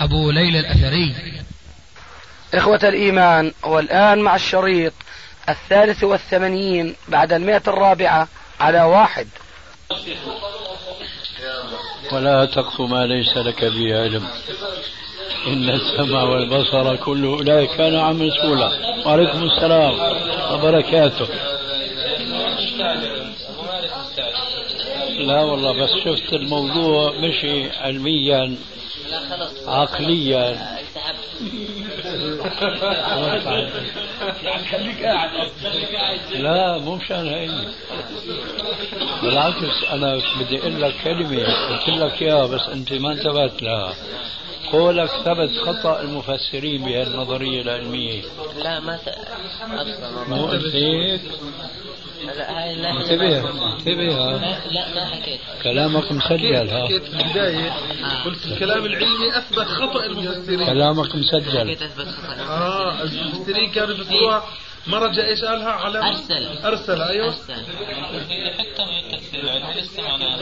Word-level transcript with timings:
أبو 0.00 0.30
ليلى 0.30 0.60
الأثري. 0.60 1.14
إخوة 2.54 2.80
الإيمان 2.88 3.52
والآن 3.64 4.18
مع 4.18 4.34
الشريط 4.36 4.92
الثالث 5.48 6.04
والثمانين 6.04 6.94
بعد 7.08 7.32
المئة 7.32 7.62
الرابعة 7.68 8.28
على 8.60 8.82
واحد. 8.82 9.28
ولا 12.12 12.44
تقف 12.44 12.80
ما 12.80 13.06
ليس 13.06 13.36
لك 13.36 13.64
به 13.64 14.02
علم. 14.02 14.28
إن 15.46 15.70
السمع 15.70 16.22
والبصر 16.22 16.96
كل 16.96 17.24
أولئك 17.24 17.70
كان 17.70 17.96
عن 17.96 18.14
مسؤولا. 18.14 18.70
وعليكم 19.06 19.42
السلام 19.42 19.94
وبركاته. 20.52 21.26
لا 25.18 25.42
والله 25.42 25.84
بس 25.84 25.90
شفت 26.04 26.32
الموضوع 26.32 27.12
مشي 27.12 27.70
علميا. 27.70 28.56
عقليا. 29.66 30.76
لا 36.30 36.78
مو 36.78 36.96
مشان 36.96 37.28
هيك. 37.28 37.50
بالعكس 39.22 39.84
أنا 39.92 40.20
بدي 40.40 40.58
أقول 40.58 40.82
لك 40.82 40.94
كلمة. 41.04 41.44
قلت 41.68 41.88
لك 41.88 42.22
إياها 42.22 42.46
بس 42.46 42.68
أنت 42.72 42.92
ما 42.92 43.12
انتبهت 43.12 43.62
لها. 43.62 43.94
قولك 44.72 45.10
ثبت 45.10 45.50
خطأ 45.66 46.00
المفسرين 46.00 46.84
بهالنظرية 46.84 47.62
العلمية. 47.62 48.22
لا 48.62 48.80
ما 48.80 48.96
ت... 48.96 49.14
مو 50.28 50.46
قلت 50.46 50.74
انتبه 52.24 53.38
انتبه 53.72 54.02
لا. 54.02 54.94
ما 54.94 55.04
حكيت. 55.06 55.40
كلامك 55.62 56.12
مسجل 56.12 56.68
ها. 56.70 56.84
حكيت 56.84 57.02
في 57.02 57.20
البداية. 57.20 57.72
قلت 58.24 58.46
الكلام 58.46 58.84
العلمي 58.86 59.38
أثبت 59.38 59.58
خطأ 59.66 60.06
المفسرين. 60.06 60.66
كلامك 60.66 61.14
مسجل. 61.14 61.58
حكيت 61.60 61.82
أثبت 61.82 62.06
خطأ. 62.08 62.42
آه 62.42 63.02
المفسرين 63.02 63.70
كانوا 63.70 63.94
يفسروها 63.94 64.44
مرج 64.86 65.18
إيش 65.18 65.44
قالها 65.44 65.70
على 65.70 65.98
أرسل. 66.08 66.58
أرسل 66.64 67.02
أيوه. 67.02 67.26
أرسل. 67.26 67.62
حتى 68.58 68.84
من 68.84 68.98
التفسير 68.98 69.40
العلمي 69.44 69.80
لسه 69.80 70.02
معنا 70.02 70.36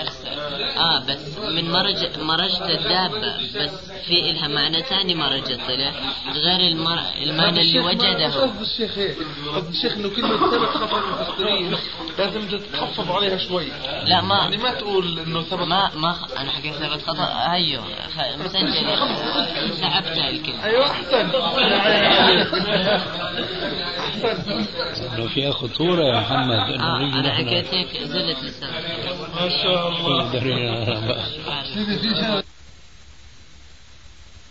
أرسل. 0.00 0.40
آه 0.78 0.98
بس 0.98 1.38
من 1.38 1.70
مرج 1.72 2.18
مرجت 2.20 2.62
الدابة. 2.62 3.36
بس 3.54 3.90
في 4.06 4.30
إلها 4.30 4.48
معنى 4.48 4.82
ثاني 4.82 5.14
مرجت 5.14 5.60
له 5.70 5.92
غير 6.32 6.60
المر... 6.72 7.00
المعنى 7.22 7.60
اللي 7.60 7.80
وجده. 7.80 8.26
قصد 8.26 8.60
الشيخ 8.60 8.98
هيك 8.98 9.16
قصد 9.54 9.68
الشيخ 9.68 9.92
إنه 9.92 10.08
كلمة 10.08 10.36
ثبت 10.50 10.68
خطأ 10.68 10.98
المفسرين 10.98 11.76
لازم 12.18 12.48
تتخفض 12.48 13.12
عليها 13.12 13.38
شوي. 13.38 13.66
لا 14.04 14.20
ما 14.20 14.34
يعني 14.38 14.56
ما 14.56 14.70
تقول 14.74 15.18
إنه 15.18 15.42
ثبت 15.42 15.60
ما 15.62 15.90
ما 15.94 16.12
خ... 16.12 16.32
أنا 16.38 16.50
حكيت 16.50 16.74
ثبت 16.74 17.02
خطأ. 17.02 17.52
هيو 17.52 17.80
خ... 18.16 18.18
مسجل. 18.38 18.86
سحبتها 19.80 20.28
الكلمة. 20.28 20.64
أيوه 20.64 20.90
أحسن. 20.90 21.30
انه 25.14 25.28
فيها 25.34 25.52
خطوره 25.52 26.04
يا 26.04 26.20
محمد 26.20 26.58
انه 26.74 26.96
آه 26.96 26.98
نيجي 26.98 27.18
أنا 27.18 27.34
حكيت 27.34 27.74
هيك 27.74 28.02
زلت 28.02 28.64
ما 29.34 29.48
شاء 29.48 29.88
الله. 29.88 30.32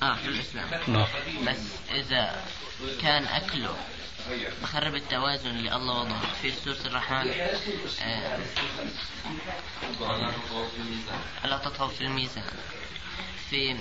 آه 0.02 0.14
في 0.14 0.28
الإسلام. 0.28 0.66
نعم. 0.88 1.06
بس 1.48 1.58
إذا 1.92 2.44
كان 3.02 3.24
أكله 3.24 3.76
بخرب 4.62 4.96
التوازن 4.96 5.50
اللي 5.50 5.76
الله 5.76 6.00
وضعه. 6.02 6.22
في 6.42 6.52
سورة 6.52 6.78
الرحمن 6.86 7.28
آه 8.02 8.38
ألا 11.46 11.58
تطغوا 11.58 11.88
في 11.88 12.02
الميزان. 12.02 12.44
في 13.50 13.76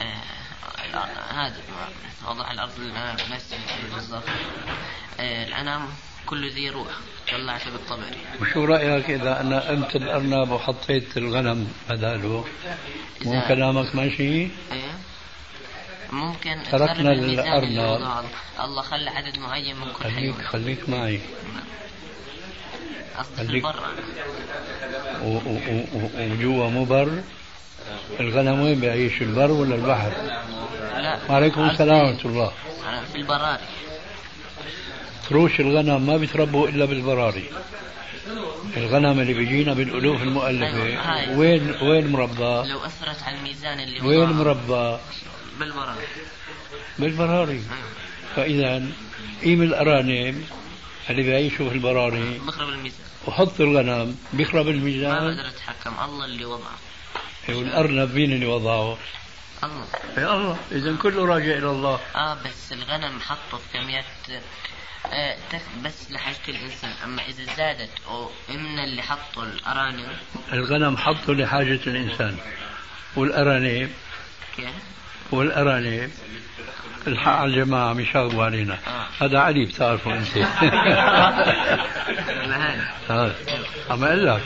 آه 0.00 0.22
هذا 1.30 1.56
وضع 2.28 2.50
الأرض 2.50 2.72
المسجد 2.80 3.58
بالضبط. 3.94 4.22
آه 5.20 5.44
الأنام 5.44 5.88
كل 6.26 6.50
ذي 6.50 6.70
روح 6.70 6.88
طلعت 7.30 7.68
بالطبع 7.68 8.04
وشو 8.40 8.64
رأيك 8.64 9.10
إذا 9.10 9.40
أنا 9.40 9.70
أنت 9.72 9.96
الأرنب 9.96 10.50
وحطيت 10.50 11.16
الغنم 11.16 11.68
بداله؟ 11.90 12.44
مو 13.24 13.40
إذا- 13.42 13.48
كلامك 13.48 13.94
ماشي؟ 13.94 14.22
إيه. 14.22 14.48
ممكن 16.12 16.58
تركنا 16.70 17.12
الأرنب. 17.12 18.28
الله 18.60 18.82
خلى 18.82 19.10
عدد 19.10 19.38
معين 19.38 19.76
من 19.76 19.86
كل 19.92 20.04
خليك 20.04 20.14
حيوان. 20.34 20.46
خليك 20.46 20.88
معي. 20.88 21.20
خليك- 23.36 23.50
البر. 23.64 23.80
وجوا 25.22 26.70
مو 26.70 26.84
بر 26.84 27.22
الغنم 28.20 28.60
وين 28.60 28.80
بيعيش 28.80 29.22
البر 29.22 29.50
ولا 29.50 29.74
البحر؟ 29.74 30.12
لا 30.96 31.18
وعليكم 31.30 31.60
السلام 31.60 32.06
ورحمة 32.06 32.24
الله 32.24 32.52
في 33.12 33.18
البراري 33.18 33.64
فروش 35.22 35.60
الغنم 35.60 36.06
ما 36.06 36.16
بيتربوا 36.16 36.68
إلا 36.68 36.84
بالبراري 36.84 37.44
الغنم 38.76 39.20
اللي 39.20 39.34
بيجينا 39.34 39.74
بالألوف 39.74 40.22
المؤلفة 40.22 40.82
أيوة،. 40.82 41.38
وين 41.38 41.74
وين 41.82 42.06
مربى؟ 42.06 42.68
لو 42.68 42.78
أثرت 42.78 43.22
على 43.22 43.36
الميزان 43.36 43.80
اللي 43.80 44.00
وين 44.00 44.28
مربى؟ 44.28 44.98
بالبراري 45.60 46.06
بالبراري 46.98 47.52
أيوة. 47.52 47.64
فإذا 48.36 48.82
قيم 49.42 49.62
الأرانب 49.62 50.44
اللي 51.10 51.22
بيعيشوا 51.22 51.68
في 51.68 51.74
البراري 51.74 52.38
بخرب 52.38 52.68
الميزان 52.68 53.06
وحط 53.26 53.60
الغنم 53.60 54.16
بيخرب 54.32 54.66
ما 54.66 54.72
الميزان 54.72 55.36
بقدر 55.36 55.48
أتحكم 55.48 55.94
الله 56.04 56.24
اللي 56.24 56.44
وضعه 56.44 56.78
والارنب 57.48 58.14
مين 58.14 58.32
اللي 58.32 58.46
وضعه؟ 58.46 58.98
الله. 59.64 59.86
يا 60.18 60.34
الله 60.34 60.56
اذا 60.72 60.96
كله 61.02 61.26
راجع 61.26 61.58
إلى 61.58 61.70
الله. 61.70 62.00
آه 62.16 62.34
بس 62.34 62.72
الغنم 62.72 63.20
حطه 63.20 63.58
في 63.58 63.78
كميات 63.78 64.04
آه 65.12 65.36
بس 65.84 66.10
لحاجة 66.10 66.36
الإنسان. 66.48 66.90
أما 67.04 67.22
إذا 67.22 67.54
زادت 67.56 67.90
من 68.48 68.78
اللي 68.78 69.02
حطوا 69.02 69.42
الأرانب؟ 69.42 70.08
الغنم 70.52 70.96
حطه 70.96 71.32
لحاجة 71.32 71.80
الإنسان. 71.86 72.36
والأرانب 73.16 73.90
كيف؟ 74.56 74.70
والأرانب 75.30 76.10
الحق 77.06 77.32
على 77.32 77.50
الجماعة 77.50 77.90
عم 77.90 78.00
يشاغبوا 78.00 78.44
علينا. 78.44 78.78
آه. 78.86 79.24
هذا 79.24 79.38
علي 79.38 79.64
بتعرفه 79.64 80.14
هذا 83.08 83.34
عم 83.90 84.04
أقول 84.04 84.26
لك 84.26 84.42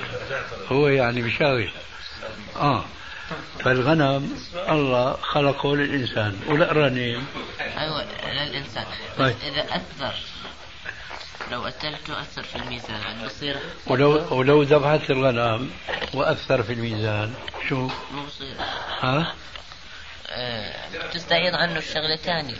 هو 0.72 0.88
يعني 0.88 1.22
بيشاغب 1.22 1.68
آه. 2.56 2.84
فالغنم 3.60 4.38
الله 4.68 5.12
خلقه 5.12 5.76
للإنسان. 5.76 6.40
والارانب 6.48 7.24
أيوة 7.60 8.04
للإنسان. 8.32 8.84
بس 9.18 9.18
طيب. 9.18 9.36
إذا 9.42 9.76
أثر 9.76 10.14
لو 11.50 11.62
قتلته 11.62 12.20
أثر 12.20 12.42
في 12.42 12.56
الميزان. 12.56 13.24
بصير 13.26 13.56
ولو 13.86 14.38
ولو 14.38 14.62
ذبحت 14.62 15.10
الغنم 15.10 15.70
وأثر 16.14 16.62
في 16.62 16.72
الميزان 16.72 17.34
شو؟ 17.68 17.76
مو 17.76 18.24
بصير. 18.26 18.54
ها؟ 19.00 19.34
آه، 20.28 20.74
بتستعيض 21.08 21.54
عنه 21.54 21.78
الشغلة 21.78 22.16
تانية 22.16 22.54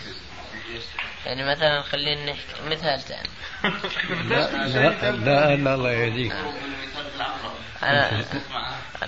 يعني 1.27 1.43
مثلا 1.51 1.83
خلينا 1.83 2.33
نحكي 2.33 2.63
مثال 2.71 3.03
تاني. 3.03 3.29
لا 4.29 4.51
لا 4.67 5.11
لا, 5.13 5.57
لا 5.57 5.75
الله 5.75 5.93
يهديك 5.93 6.33
أنا 7.83 8.23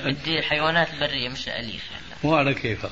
بدي 0.04 0.38
الحيوانات 0.38 0.88
البرية 0.94 1.28
مش 1.28 1.48
الأليف 1.48 1.82
هلا 1.92 2.16
مو 2.24 2.36
على 2.36 2.54
كيفك. 2.54 2.90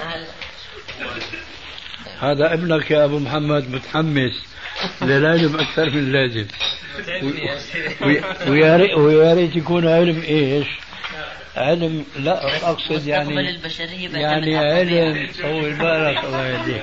هل- 0.00 0.26
هذا 2.20 2.54
ابنك 2.54 2.90
يا 2.90 3.04
أبو 3.04 3.18
محمد 3.18 3.70
متحمس 3.70 4.32
للعلم 5.02 5.56
أكثر 5.60 5.90
من 5.90 5.98
اللازم. 5.98 6.46
و- 7.22 8.50
ويا 8.50 8.76
ريت 8.76 8.94
ويا 8.94 9.34
ريت 9.34 9.56
يكون 9.56 9.88
علم 9.88 10.22
إيش؟ 10.22 10.66
علم 11.56 12.04
لا 12.16 12.46
أقصد 12.70 12.92
مستقبل 12.92 13.06
يعني 13.08 14.52
يعني. 14.52 14.56
علم. 14.58 15.28
طول 15.42 15.74
بالك 15.74 16.24
الله 16.24 16.46
يهديك. 16.46 16.82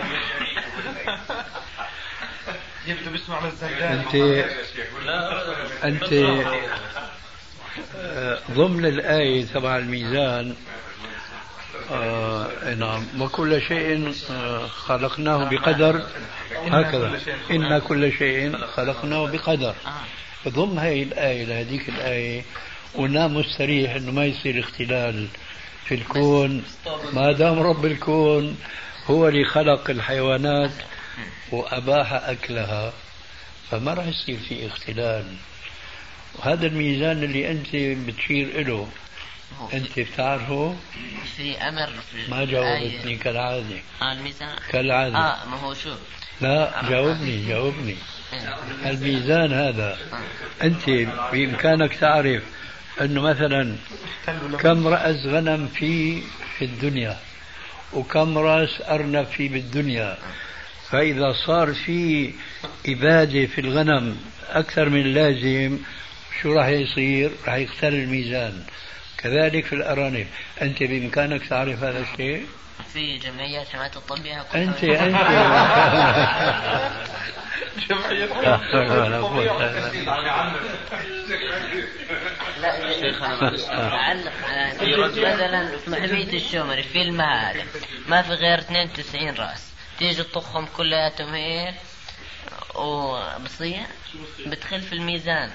جبته 2.87 3.11
بيسمع 3.11 3.39
انت 3.81 4.15
أنت 5.83 6.13
آه، 7.95 8.39
ضمن 8.51 8.85
الآية 8.85 9.45
تبع 9.45 9.77
الميزان. 9.77 10.55
آه 11.91 12.73
نعم. 12.73 13.05
وكل 13.21 13.61
شيء 13.61 14.13
آه 14.31 14.67
خلقناه 14.67 15.49
بقدر. 15.49 16.03
هكذا. 16.55 17.19
إن 17.51 17.79
كل 17.79 18.11
شيء 18.11 18.57
خلقناه 18.57 19.27
بقدر. 19.31 19.75
ضم 20.47 20.79
هذه 20.79 21.03
الآية 21.03 21.45
لهذيك 21.45 21.89
الآية. 21.89 22.43
ونام 22.95 23.37
مستريح 23.37 23.95
إنه 23.95 24.11
ما 24.11 24.25
يصير 24.25 24.59
اختلال 24.59 25.27
في 25.85 25.95
الكون. 25.95 26.63
ما 27.13 27.31
دام 27.31 27.59
رب 27.59 27.85
الكون 27.85 28.57
هو 29.07 29.27
اللي 29.27 29.45
خلق 29.45 29.89
الحيوانات 29.89 30.71
وأباح 31.51 32.13
أكلها 32.13 32.93
فما 33.71 33.93
راح 33.93 34.05
يصير 34.07 34.37
في 34.49 34.67
اختلال. 34.67 35.25
وهذا 36.35 36.67
الميزان 36.67 37.23
اللي 37.23 37.51
أنت 37.51 37.67
بتشير 38.07 38.67
له 38.67 38.87
أنت 39.73 39.99
بتعرفه 39.99 40.75
في 41.37 41.57
أمر 41.57 41.87
في 42.11 42.31
ما 42.31 42.45
جاوبتني 42.45 43.15
كالعادة. 43.15 43.81
آه 44.01 44.13
الميزان. 44.13 44.55
كالعادة. 44.69 45.17
آه 45.17 45.45
ما 45.45 45.57
هو 45.57 45.73
شوف 45.73 45.97
لا 46.41 46.89
جاوبني 46.89 47.47
جاوبني. 47.47 47.95
إيه. 48.33 48.89
الميزان 48.91 49.53
هذا. 49.53 49.97
أنت 50.63 50.89
بإمكانك 51.31 51.95
تعرف 51.95 52.43
أنه 53.01 53.21
مثلا 53.21 53.75
كم 54.59 54.87
رأس 54.87 55.25
غنم 55.25 55.67
في 55.67 56.21
في 56.57 56.65
الدنيا 56.65 57.17
وكم 57.93 58.37
رأس 58.37 58.81
أرنب 58.81 59.25
في 59.25 59.47
بالدنيا. 59.47 60.17
فإذا 60.89 61.33
صار 61.45 61.73
في 61.73 62.33
إبادة 62.87 63.45
في 63.45 63.61
الغنم 63.61 64.17
أكثر 64.49 64.89
من 64.89 65.01
اللازم 65.01 65.77
شو 66.41 66.53
راح 66.53 66.67
يصير؟ 66.67 67.31
راح 67.47 67.55
يختل 67.55 67.93
الميزان. 67.93 68.63
كذلك 69.17 69.65
في 69.65 69.73
الأرانب. 69.73 70.27
أنت 70.61 70.83
بإمكانك 70.83 71.47
تعرف 71.47 71.83
هذا 71.83 71.99
الشيء؟ 71.99 72.45
في 72.93 73.17
جمعيات 73.17 73.69
حماية 73.69 73.91
الطبيعة 73.95 74.45
أنت 74.55 74.83
أنت. 74.83 75.17
لا 82.61 82.93
شيخنا. 82.99 83.55
أعلق 83.71 84.31
على 84.43 84.73
مثلا 85.33 85.77
في 85.77 85.89
محمية 85.89 86.33
الشومري 86.33 86.83
في 86.83 87.01
الماء 87.01 87.55
هذا 87.55 87.63
ما 88.07 88.21
في 88.21 88.31
غير 88.33 88.59
92 88.59 89.35
رأس. 89.35 89.71
تيجي 89.99 90.23
تطخهم 90.23 90.65
كلياتهم 90.77 91.33
هيك 91.33 91.75
وبصير 92.75 93.83
بتخل 94.47 94.81
في 94.81 94.93
الميزان. 94.93 95.49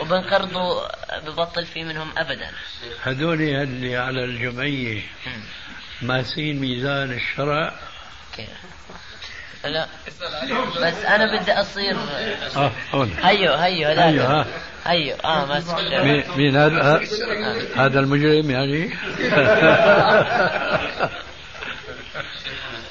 وبنقرضوا 0.00 0.86
ببطل 1.26 1.66
في 1.66 1.84
منهم 1.84 2.18
ابدا. 2.18 2.50
هذول 3.02 3.42
اللي 3.42 3.96
على 3.96 4.24
الجمعية 4.24 5.02
ماسين 6.02 6.60
ميزان 6.60 7.12
الشرع. 7.12 7.74
لا. 9.64 9.86
بس 10.80 11.04
أنا 11.04 11.40
بدي 11.40 11.52
اصير 11.52 11.96
آه 12.56 12.72
هون. 12.92 13.16
هيو 13.22 13.52
هيو 13.52 13.88
هذا 13.88 14.04
هيو، 14.08 14.22
ها. 14.22 14.46
هيو. 14.86 15.16
آه 15.16 15.46
ماسك 15.46 15.78
الشباب. 15.78 16.04
مين 16.04 16.24
مين 16.36 16.56
هذا؟ 16.56 17.00
هذا 17.76 18.00
المجرم 18.00 18.50
يعني؟ 18.50 18.94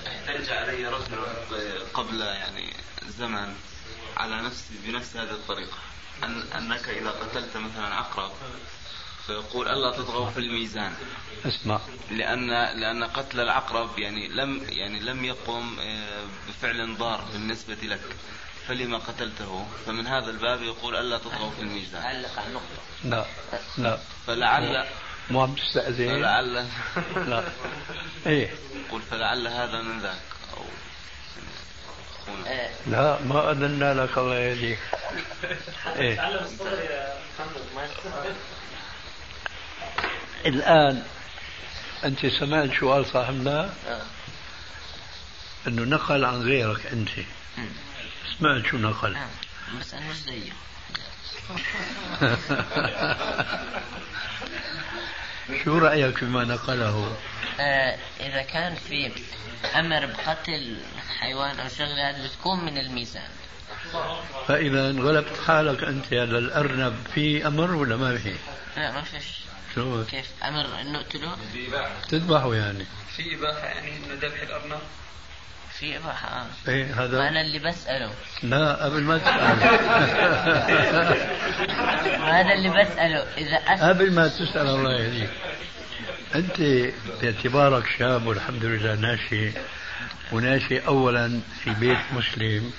احتج 0.07 0.50
علي 0.50 0.86
رجل 0.88 1.18
قبل 1.94 2.22
يعني 2.22 2.74
زمن 3.07 3.54
على 4.18 4.42
نفس 4.42 4.69
بنفس 4.88 5.18
هذه 5.18 5.31
الطريقة. 5.31 5.77
أن 6.24 6.42
أنك 6.57 6.89
إذا 6.89 7.10
قتلت 7.10 7.57
مثلا 7.57 7.95
عقرب 7.95 8.31
فيقول 9.27 9.68
ألا 9.68 9.92
تطغوا 9.92 10.30
في 10.30 10.39
الميزان. 10.39 10.94
اسمع. 11.45 11.80
لأن 12.12 12.50
لأن 12.80 13.04
قتل 13.04 13.39
العقرب 13.39 14.00
يعني 14.00 14.27
لم 14.27 14.66
يعني 14.69 15.00
لم 15.00 15.25
يقم 15.25 15.80
آه، 15.80 16.24
بفعل 16.48 16.98
ضار 16.98 17.25
بالنسبة 17.33 17.77
لك 17.83 18.16
فلما 18.68 18.98
قتلته؟ 18.98 19.68
فمن 19.86 20.07
هذا 20.07 20.30
الباب 20.30 20.62
يقول 20.62 20.95
ألا 20.95 21.18
تطغوا 21.18 21.51
في 21.51 21.62
الميزان. 21.62 22.01
علق 22.01 22.39
على 22.39 22.48
النقطة. 22.48 22.81
لا 23.04 23.25
لا. 23.77 24.00
فلعل 24.27 24.86
مو 25.30 25.42
عم 25.42 25.56
تستأذن؟ 25.56 26.10
فلعل 26.10 26.68
لا. 27.15 27.44
إيه. 28.25 28.50
يقول 28.88 29.01
فلعل 29.01 29.48
هذا 29.48 29.81
من 29.81 30.00
ذاك. 30.00 30.22
أو 30.57 30.63
أخونا. 32.33 32.51
آه، 32.51 32.69
لا 32.87 33.19
ما 33.25 33.51
أذنا 33.51 33.93
لك 33.93 34.17
الله 34.17 34.35
يهديك. 34.35 34.79
إيه. 35.95 36.29
الآن 40.45 41.03
أنت 42.05 42.25
سمعت 42.25 42.71
شو 42.73 42.91
قال 42.93 43.05
صاحبنا 43.05 43.73
آه. 43.87 44.01
أنه 45.67 45.81
نقل 45.95 46.25
عن 46.25 46.41
غيرك 46.41 46.85
أنت. 46.85 47.09
سمعت 48.39 48.65
شو 48.65 48.77
نقل؟ 48.77 49.15
آه. 49.15 49.27
بس 49.79 49.93
أنا 49.93 50.09
مش 50.09 50.15
زيه 50.15 50.51
شو 55.63 55.78
رأيك 55.78 56.18
فيما 56.18 56.44
نقله؟ 56.44 57.18
آه، 57.60 57.98
إذا 58.19 58.42
كان 58.42 58.75
في 58.75 59.12
أمر 59.75 60.06
بقتل 60.06 60.78
حيوان 61.19 61.60
أو 61.60 61.68
شغلة 61.68 62.10
هذه 62.10 62.28
بتكون 62.28 62.66
من 62.66 62.78
الميزان. 62.78 63.30
فإذا 64.48 64.90
انغلبت 64.90 65.40
حالك 65.48 65.84
أنت 65.84 66.13
على 66.13 66.38
الأرنب 66.38 66.96
في 67.16 67.48
أمر 67.48 67.75
ولا 67.75 67.96
ما 67.98 68.18
في؟ 68.18 68.36
لا 68.78 68.92
ما 68.92 69.01
فيش. 69.01 69.40
شو؟ 69.75 70.06
كيف؟ 70.06 70.25
أمر 70.44 70.81
أن 70.81 70.94
نقتله 70.94 71.38
تذبحه 72.10 72.56
يعني. 72.56 72.86
في 73.16 73.36
إباحة 73.36 73.66
يعني 73.66 73.98
إنه 73.98 74.13
ذبح 74.13 74.42
الأرنب؟ 74.42 74.81
في 75.79 75.99
ما 75.99 76.13
هذا 76.93 77.19
أنا 77.29 77.41
اللي 77.41 77.59
بسأله. 77.59 78.11
لا 78.43 78.85
قبل 78.85 79.01
ما 79.03 79.17
تسأل. 79.17 79.63
هذا 82.35 82.53
اللي 82.53 82.69
بسأله. 82.69 83.25
إذا 83.37 83.57
أثبت 83.57 83.83
قبل 83.83 84.13
ما 84.13 84.27
تسأل 84.27 84.67
الله 84.67 84.93
يهديك 84.93 85.29
أنت 86.35 86.61
باعتبارك 87.21 87.83
شاب 87.99 88.27
والحمد 88.27 88.65
لله 88.65 88.95
ناشئ 88.95 89.51
وناشئ 90.31 90.87
أولا 90.87 91.41
في 91.63 91.73
بيت 91.73 91.99
مسلم 92.13 92.71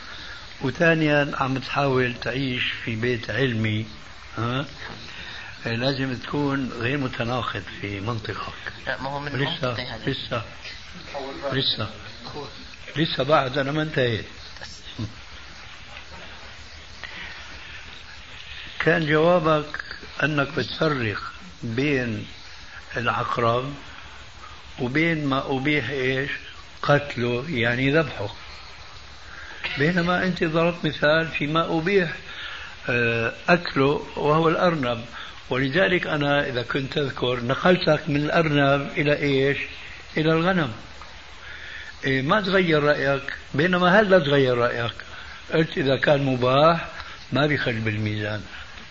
وثانيا 0.60 1.32
عم 1.40 1.58
تحاول 1.58 2.14
تعيش 2.14 2.62
في 2.84 2.96
بيت 2.96 3.30
علمي 3.30 3.86
ها؟ 4.38 4.66
لازم 5.66 6.16
تكون 6.16 6.72
غير 6.72 6.98
متناقض 6.98 7.62
في 7.80 8.00
منطقك. 8.00 8.72
لا 8.86 9.02
ما 9.02 9.10
هو 9.10 9.20
من 9.20 9.32
لسه 9.32 9.76
لسه 10.06 10.42
لسه. 11.52 11.88
لسه 12.96 13.22
بعد 13.24 13.58
أنا 13.58 13.72
ما 13.72 13.82
انتهيت. 13.82 14.24
كان 18.80 19.06
جوابك 19.06 19.84
أنك 20.22 20.48
بتفرق 20.56 21.18
بين 21.62 22.26
العقرب 22.96 23.74
وبين 24.80 25.26
ما 25.26 25.56
أبيح 25.56 25.90
إيش؟ 25.90 26.30
قتله 26.82 27.44
يعني 27.48 27.90
ذبحه. 27.90 28.34
بينما 29.78 30.24
أنت 30.24 30.44
ضربت 30.44 30.84
مثال 30.84 31.28
فيما 31.28 31.78
أبيح 31.78 32.12
آه، 32.88 33.32
أكله 33.48 34.06
وهو 34.16 34.48
الأرنب. 34.48 35.04
ولذلك 35.50 36.06
أنا 36.06 36.46
إذا 36.48 36.62
كنت 36.62 36.92
تذكر 36.92 37.40
نقلتك 37.40 38.00
من 38.08 38.16
الأرنب 38.16 38.90
إلى 38.96 39.16
إيش؟ 39.16 39.58
إلى 40.16 40.32
الغنم. 40.32 40.72
إيه 42.04 42.22
ما 42.22 42.40
تغير 42.40 42.82
رأيك؟ 42.82 43.22
بينما 43.54 44.00
هلا 44.00 44.18
تغير 44.18 44.58
رأيك؟ 44.58 44.94
قلت 45.52 45.78
إذا 45.78 45.96
كان 45.96 46.22
مباح 46.24 46.86
ما 47.32 47.46
بيخل 47.46 47.72
بالميزان. 47.72 48.42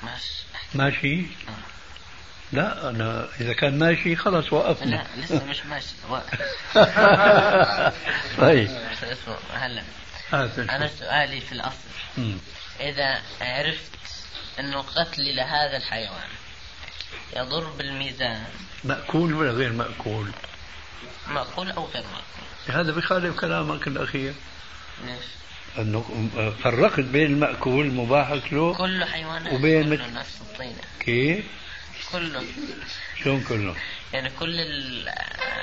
ماشي. 0.03 0.43
ماشي؟ 0.75 1.25
لا 2.51 2.89
أنا 2.89 3.27
إذا 3.41 3.53
كان 3.53 3.79
ماشي 3.79 4.15
خلص 4.15 4.53
وقفنا. 4.53 4.89
لا 4.89 5.05
لسه 5.17 5.45
مش 5.45 5.65
ماشي 5.65 5.93
طيب. 8.41 8.69
هلا. 9.53 9.83
نشوف. 10.33 10.59
أنا 10.59 10.87
سؤالي 10.87 11.41
في 11.41 11.51
الأصل. 11.51 12.37
إذا 12.79 13.21
عرفت 13.41 13.91
أنه 14.59 14.81
قتلي 14.81 15.33
لهذا 15.35 15.77
الحيوان 15.77 16.29
يضر 17.35 17.69
بالميزان 17.69 18.43
مأكول 18.83 19.33
ولا 19.33 19.51
غير 19.51 19.73
مأكول؟ 19.73 20.31
مأكول 21.27 21.71
أو 21.71 21.85
غير 21.85 22.03
مأكول؟ 22.03 22.48
هذا 22.67 22.91
بخالف 22.91 23.39
كلامك 23.39 23.87
الأخير 23.87 24.33
ليش؟ 25.05 25.25
أنه 25.77 26.29
فرقت 26.63 26.99
بين 26.99 27.25
المأكول 27.25 27.85
المباح 27.85 28.29
أكله 28.31 28.73
كل 28.73 29.03
حيوانات 29.03 29.53
وبين 29.53 29.95
كله 29.95 30.07
نفس 30.07 30.41
الطينة 30.41 30.81
كيف؟ 30.99 31.45
كله 32.11 32.43
شلون 33.23 33.43
كله؟ 33.49 33.75
يعني 34.13 34.29
كل 34.39 34.59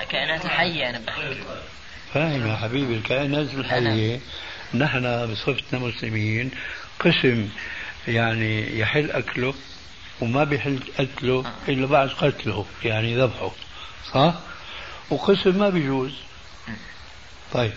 الكائنات 0.03 0.45
الحية 0.45 0.91
أنا 0.91 0.99
بحكي 0.99 1.37
فاهم 2.15 2.47
يا 2.47 2.57
حبيبي 2.57 2.95
الكائنات 2.97 3.55
الحية 3.55 4.21
نحن 4.75 5.27
بصفتنا 5.33 5.81
مسلمين 5.81 6.51
قسم 7.01 7.49
يعني 8.09 8.79
يحل 8.79 9.11
أكله 9.11 9.55
وما 10.21 10.45
بيحل 10.45 10.79
قتله 10.99 11.45
إلا 11.69 11.87
بعد 11.87 12.09
قتله 12.09 12.67
يعني 12.85 13.17
ذبحه 13.17 13.51
صح؟ 14.15 14.35
وقسم 15.11 15.59
ما 15.59 15.69
بيجوز 15.69 16.13
طيب. 17.53 17.73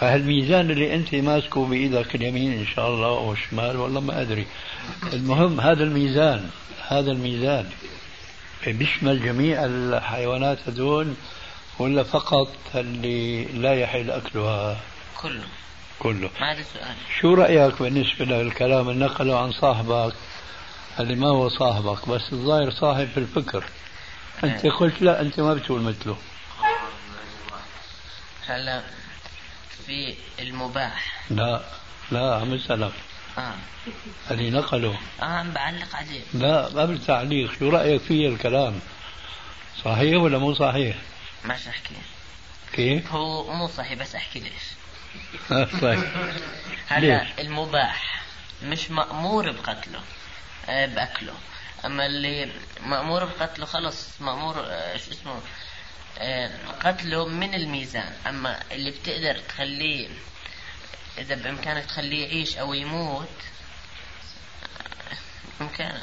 فهالميزان 0.00 0.70
اللي 0.70 0.94
انت 0.94 1.14
ماسكه 1.14 1.66
بإيدك 1.66 2.14
اليمين 2.14 2.52
إن 2.52 2.66
شاء 2.66 2.88
الله 2.88 3.06
أو 3.06 3.32
الشمال 3.32 3.76
والله 3.76 4.00
ما 4.00 4.20
أدري. 4.20 4.46
المهم 5.12 5.60
هذا 5.60 5.84
الميزان 5.84 6.50
هذا 6.88 7.10
الميزان. 7.12 7.70
بيشمل 8.66 9.22
جميع 9.22 9.64
الحيوانات 9.64 10.58
هذول 10.68 11.14
ولا 11.78 12.02
فقط 12.02 12.48
اللي 12.74 13.44
لا 13.44 13.74
يحل 13.74 14.10
أكلها؟ 14.10 14.80
كله. 15.22 15.44
كله. 15.98 16.30
ما 16.40 16.52
هذا 16.52 16.60
السؤال 16.60 16.94
شو 17.20 17.34
رأيك 17.34 17.82
بالنسبة 17.82 18.24
للكلام 18.24 18.88
اللي 18.90 19.04
نقله 19.04 19.38
عن 19.38 19.52
صاحبك 19.52 20.12
اللي 21.00 21.14
ما 21.14 21.28
هو 21.28 21.48
صاحبك 21.48 22.08
بس 22.08 22.32
الظاهر 22.32 22.70
صاحب 22.70 23.08
في 23.14 23.20
الفكر؟ 23.20 23.64
أنت 24.44 24.64
إيه. 24.64 24.72
قلت 24.72 25.02
لا 25.02 25.20
أنت 25.20 25.40
ما 25.40 25.54
بتقول 25.54 25.80
مثله. 25.80 26.16
هلا 28.50 28.82
في 29.86 30.14
المباح. 30.38 31.22
لا 31.30 31.62
لا 32.10 32.34
عم 32.34 32.54
اسالك 32.54 32.92
آه. 33.38 33.54
اللي 34.30 34.50
نقله 34.50 34.98
آه 35.22 35.24
عم 35.24 35.50
بعلق 35.50 35.96
عليه. 35.96 36.22
لا 36.34 36.64
قبل 36.64 37.04
تعليق. 37.04 37.52
شو 37.58 37.68
رأيك 37.68 38.02
في 38.02 38.26
الكلام؟ 38.26 38.80
صحيح 39.84 40.22
ولا 40.22 40.38
مو 40.38 40.54
صحيح؟ 40.54 40.96
ماشي 41.44 41.70
أحكي؟ 41.70 41.94
كيف؟ 42.72 43.12
هو 43.12 43.52
مو 43.54 43.66
صحيح 43.68 43.94
بس 43.94 44.14
أحكي 44.14 44.40
ليش. 44.40 44.62
طيب 45.82 46.04
هلا؟ 46.88 47.40
المباح 47.40 48.22
مش 48.62 48.90
مأمور 48.90 49.50
بقتله 49.50 50.00
آه 50.68 50.86
بأكله. 50.86 51.34
أما 51.84 52.06
اللي 52.06 52.52
مأمور 52.86 53.24
بقتله 53.24 53.66
خلص 53.66 54.20
مأمور 54.20 54.54
آه 54.58 54.96
شو 54.96 55.10
اسمه؟ 55.10 55.32
آه 55.32 55.40
قتله 56.84 57.26
من 57.28 57.54
الميزان. 57.54 58.12
أما 58.26 58.62
اللي 58.72 58.90
بتقدر 58.90 59.38
تخليه 59.38 60.08
إذا 61.18 61.34
بإمكانك 61.34 61.84
تخليه 61.84 62.26
يعيش 62.26 62.56
أو 62.56 62.74
يموت 62.74 63.28
آه، 65.12 65.16
بإمكانك. 65.60 66.02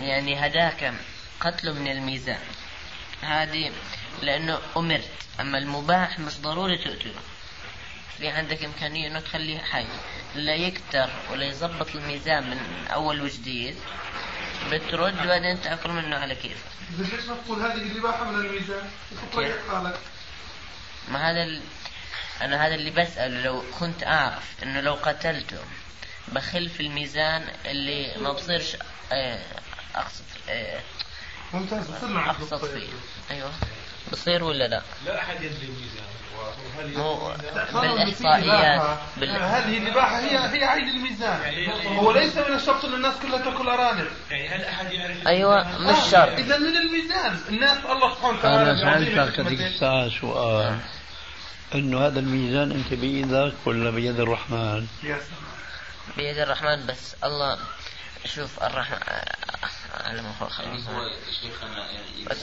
يعني 0.00 0.46
هداك 0.46 0.94
قتله 1.40 1.72
من 1.72 1.90
الميزان. 1.90 2.40
هذه 3.22 3.72
لأنه 4.22 4.58
أمرت. 4.76 5.10
أما 5.40 5.58
المباح 5.58 6.18
مش 6.18 6.40
ضروري 6.40 6.78
تقتله. 6.78 7.20
في 8.18 8.28
عندك 8.28 8.64
إمكانية 8.64 9.08
إنه 9.08 9.20
تخليه 9.20 9.58
حي. 9.58 9.86
لا 10.34 10.54
يكتر 10.54 11.10
ولا 11.30 11.44
يظبط 11.44 11.94
الميزان 11.96 12.50
من 12.50 12.86
أول 12.86 13.22
وجديد. 13.22 13.76
بترد 14.70 15.14
وبعدين 15.24 15.60
تأكل 15.62 15.90
منه 15.90 16.16
على 16.16 16.34
كيف. 16.34 16.64
ليش 16.98 17.24
ما 17.24 17.36
تقول 17.46 17.62
هذه 17.62 17.72
الإباحة 17.74 18.24
من 18.30 18.46
الميزان؟ 18.46 18.90
حالك 19.70 19.98
ما 21.08 21.30
هذا 21.30 21.42
ال... 21.42 21.62
أنا 22.42 22.66
هذا 22.66 22.74
اللي 22.74 22.90
بسأله 22.90 23.42
لو 23.42 23.62
كنت 23.80 24.02
أعرف 24.04 24.44
إنه 24.62 24.80
لو 24.80 24.94
قتلته 24.94 25.58
بخل 26.28 26.68
في 26.68 26.80
الميزان 26.80 27.48
اللي 27.66 28.14
ما 28.18 28.32
بصيرش 28.32 28.76
آه، 29.12 29.38
أقصد 29.94 30.24
آه، 30.48 30.80
ممتاز 31.52 31.90
بصير 31.90 32.08
معك 32.08 32.36
أقصد 32.36 32.66
فيه. 32.66 32.88
أيوه. 33.30 33.52
بصير 34.12 34.44
ولا 34.44 34.68
لا؟ 34.68 34.82
لا 35.06 35.18
أحد 35.22 35.36
يدري 35.42 35.64
الميزان. 35.66 36.04
وهل 36.42 36.98
مو 36.98 37.32
طالما 37.72 37.94
بالإحصائيات. 37.94 38.98
في 39.14 39.20
بال... 39.20 39.30
إباحة، 39.30 39.58
هذه 39.58 39.78
الإباحة 39.78 40.18
هي 40.18 40.38
هي 40.38 40.64
عين 40.64 40.88
الميزان. 40.88 41.40
هو 41.86 42.12
ليس 42.12 42.36
من 42.36 42.54
الشرط 42.54 42.84
أن 42.84 42.94
الناس 42.94 43.14
كلها 43.22 43.38
تأكل 43.38 43.68
أرانب. 43.68 44.08
يعني 44.30 44.48
هل 44.48 44.64
أحد 44.64 44.92
يعرف 44.92 45.26
أيوة 45.26 45.78
مش 45.78 46.10
شرط. 46.10 46.38
إذا 46.38 46.58
من 46.58 46.76
الميزان. 46.76 47.38
الناس 47.48 47.78
الله 47.84 48.14
سبحانه 48.14 48.38
وتعالى 48.38 48.70
أنا 48.70 49.04
سالتك 49.14 49.40
هذيك 49.40 49.60
الساعة 49.60 50.08
سؤال 50.20 50.78
إنه 51.74 52.06
هذا 52.06 52.20
الميزان 52.20 52.72
أنت 52.72 52.94
بإيدك 52.94 53.54
ولا 53.66 53.90
بيد 53.90 54.20
الرحمن؟ 54.20 54.86
يا 55.02 55.18
سلام 55.18 55.42
بيد 56.16 56.38
الرحمن 56.38 56.86
بس 56.86 57.16
الله 57.24 57.58
شوف 58.24 58.62
الرحمن 58.62 58.98
على 60.04 60.22
ما 60.22 60.32
هو 60.40 60.48
يعني 60.58 60.82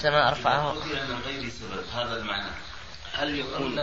يعني 0.04 0.32
رفعه 0.32 0.74
من 0.74 1.20
غير 1.26 1.50
سبب. 1.50 1.84
هذا 1.96 2.18
المعنى. 2.18 2.52
هل 3.20 3.40
يكون 3.40 3.82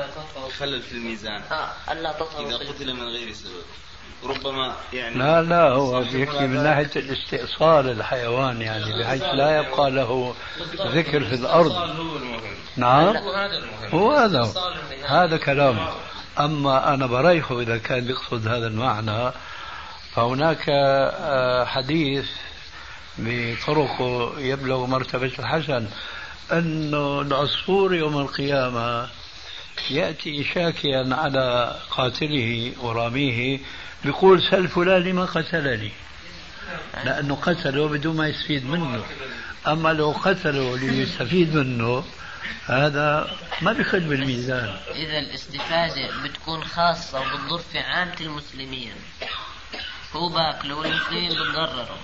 خلل 0.59 0.83
في 0.83 0.93
الميزان؟ 0.93 1.43
ألا 1.91 2.13
تطهر 2.13 2.47
إذا 2.47 2.57
قتل 2.57 2.95
من 2.95 3.03
غير 3.03 3.33
سبب. 3.33 3.63
ربما 4.25 4.77
يعني 4.93 5.19
لا 5.19 5.43
لا 5.43 5.63
هو 5.63 6.01
بيحكي 6.01 6.47
من 6.47 6.63
ناحية 6.63 6.91
الاستئصال 6.97 7.91
الحيوان 7.91 8.63
يعني 8.63 9.03
بحيث 9.03 9.23
لا 9.23 9.59
يبقى 9.59 9.91
له 9.91 10.35
ذكر 10.77 11.25
في 11.25 11.35
الأرض. 11.35 11.73
هو 11.73 11.85
المهم. 11.85 12.41
نعم. 12.77 13.17
هذا 13.17 13.57
المهم. 13.57 13.91
هو 13.93 14.13
هذا 14.13 14.53
هذا 15.07 15.37
كلامه 15.37 15.89
أما 16.39 16.95
أنا 16.95 17.07
بريحه 17.07 17.61
إذا 17.61 17.79
كان 17.79 18.09
يقصد 18.09 18.49
هذا 18.49 18.67
المعنى. 18.67 19.33
فهناك 20.15 20.65
آه، 20.69 21.65
حديث 21.65 22.27
بطرقه 23.19 24.41
يبلغ 24.41 24.87
مرتبة 24.87 25.33
الحسن 25.39 25.87
أنه 26.53 27.21
العصفور 27.21 27.95
يوم 27.95 28.19
القيامة 28.19 29.09
يأتي 29.91 30.45
شاكيا 30.45 31.09
على 31.15 31.77
قاتله 31.91 32.73
وراميه 32.81 33.61
بيقول 34.05 34.43
سل 34.51 34.69
فلان 34.69 35.03
لما 35.03 35.25
قتلني. 35.25 35.91
لأنه 37.05 37.35
قتله 37.35 37.89
بدون 37.89 38.17
ما 38.17 38.29
يستفيد 38.29 38.67
منه. 38.67 39.05
أما 39.67 39.93
لو 39.93 40.11
قتله 40.11 40.77
ليستفيد 40.77 41.55
منه 41.55 42.05
هذا 42.67 43.37
ما 43.63 43.73
بيخل 43.73 44.01
بالميزان. 44.01 44.77
إذا 44.95 45.19
الاستفادة 45.19 46.23
بتكون 46.25 46.65
خاصة 46.65 47.21
وبتضر 47.21 47.59
في 47.59 47.79
عامة 47.79 48.17
المسلمين. 48.21 48.93
هو 50.13 50.29
باكله 50.29 50.75
والمسلمين 50.75 51.31
بتضرروا. 51.31 51.97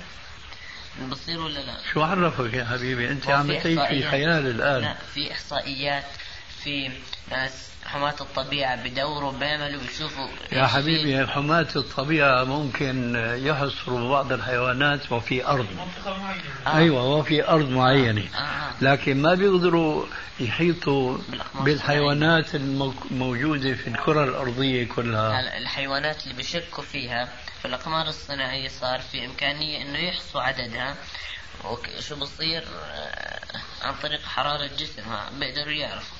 بصير 1.11 1.41
ولا 1.41 1.59
لا؟ 1.59 1.77
شو 1.93 2.03
عرفك 2.03 2.55
يا 2.55 2.65
حبيبي؟ 2.65 3.09
أنت 3.09 3.29
عم 3.31 3.47
تعيش 3.47 3.81
في. 3.89 4.11
خيال 4.11 4.47
الآن. 4.47 4.83
لا 4.83 4.97
في 5.15 5.33
إحصائيات. 5.33 6.05
في 6.65 6.91
ناس 7.31 7.69
حماة 7.87 8.15
الطبيعة 8.21 8.85
بدوروا 8.89 9.33
بيعملوا 9.33 9.81
بيشوفوا 9.81 10.29
يا 10.53 10.67
حبيبي 10.67 11.27
حماة 11.27 11.69
الطبيعة 11.77 12.45
ممكن 12.45 13.15
يحصروا 13.39 14.11
بعض 14.11 14.33
الحيوانات 14.33 15.13
وفي 15.13 15.47
أرض 15.47 15.67
آه. 16.67 16.77
أيوة 16.77 17.05
وفي 17.05 17.49
أرض 17.49 17.69
معينة 17.71 18.23
آه. 18.35 18.39
آه. 18.39 18.73
لكن 18.81 19.23
ما 19.23 19.35
بيقدروا 19.35 20.07
يحيطوا 20.41 21.19
بالحيوانات 21.61 22.55
الموجودة 22.55 23.75
في 23.75 23.87
الكرة 23.87 24.25
الأرضية 24.25 24.89
كلها 24.89 25.59
الحيوانات 25.59 26.23
اللي 26.25 26.35
بشكوا 26.35 26.85
فيها 26.85 27.29
في 27.63 27.69
الأقمار 27.69 28.07
الصناعية 28.09 28.69
صار 28.69 29.01
في 29.01 29.25
إمكانية 29.25 29.83
إنه 29.83 29.99
يحصوا 29.99 30.41
عددها 30.41 30.97
وك- 31.65 32.01
شو 32.01 32.17
بصير 32.17 32.65
آه، 32.95 33.41
عن 33.83 33.95
طريق 34.03 34.23
حرارة 34.25 34.71
جسمها 34.79 35.31
بيقدروا 35.41 35.73
يعرفوا 35.73 36.17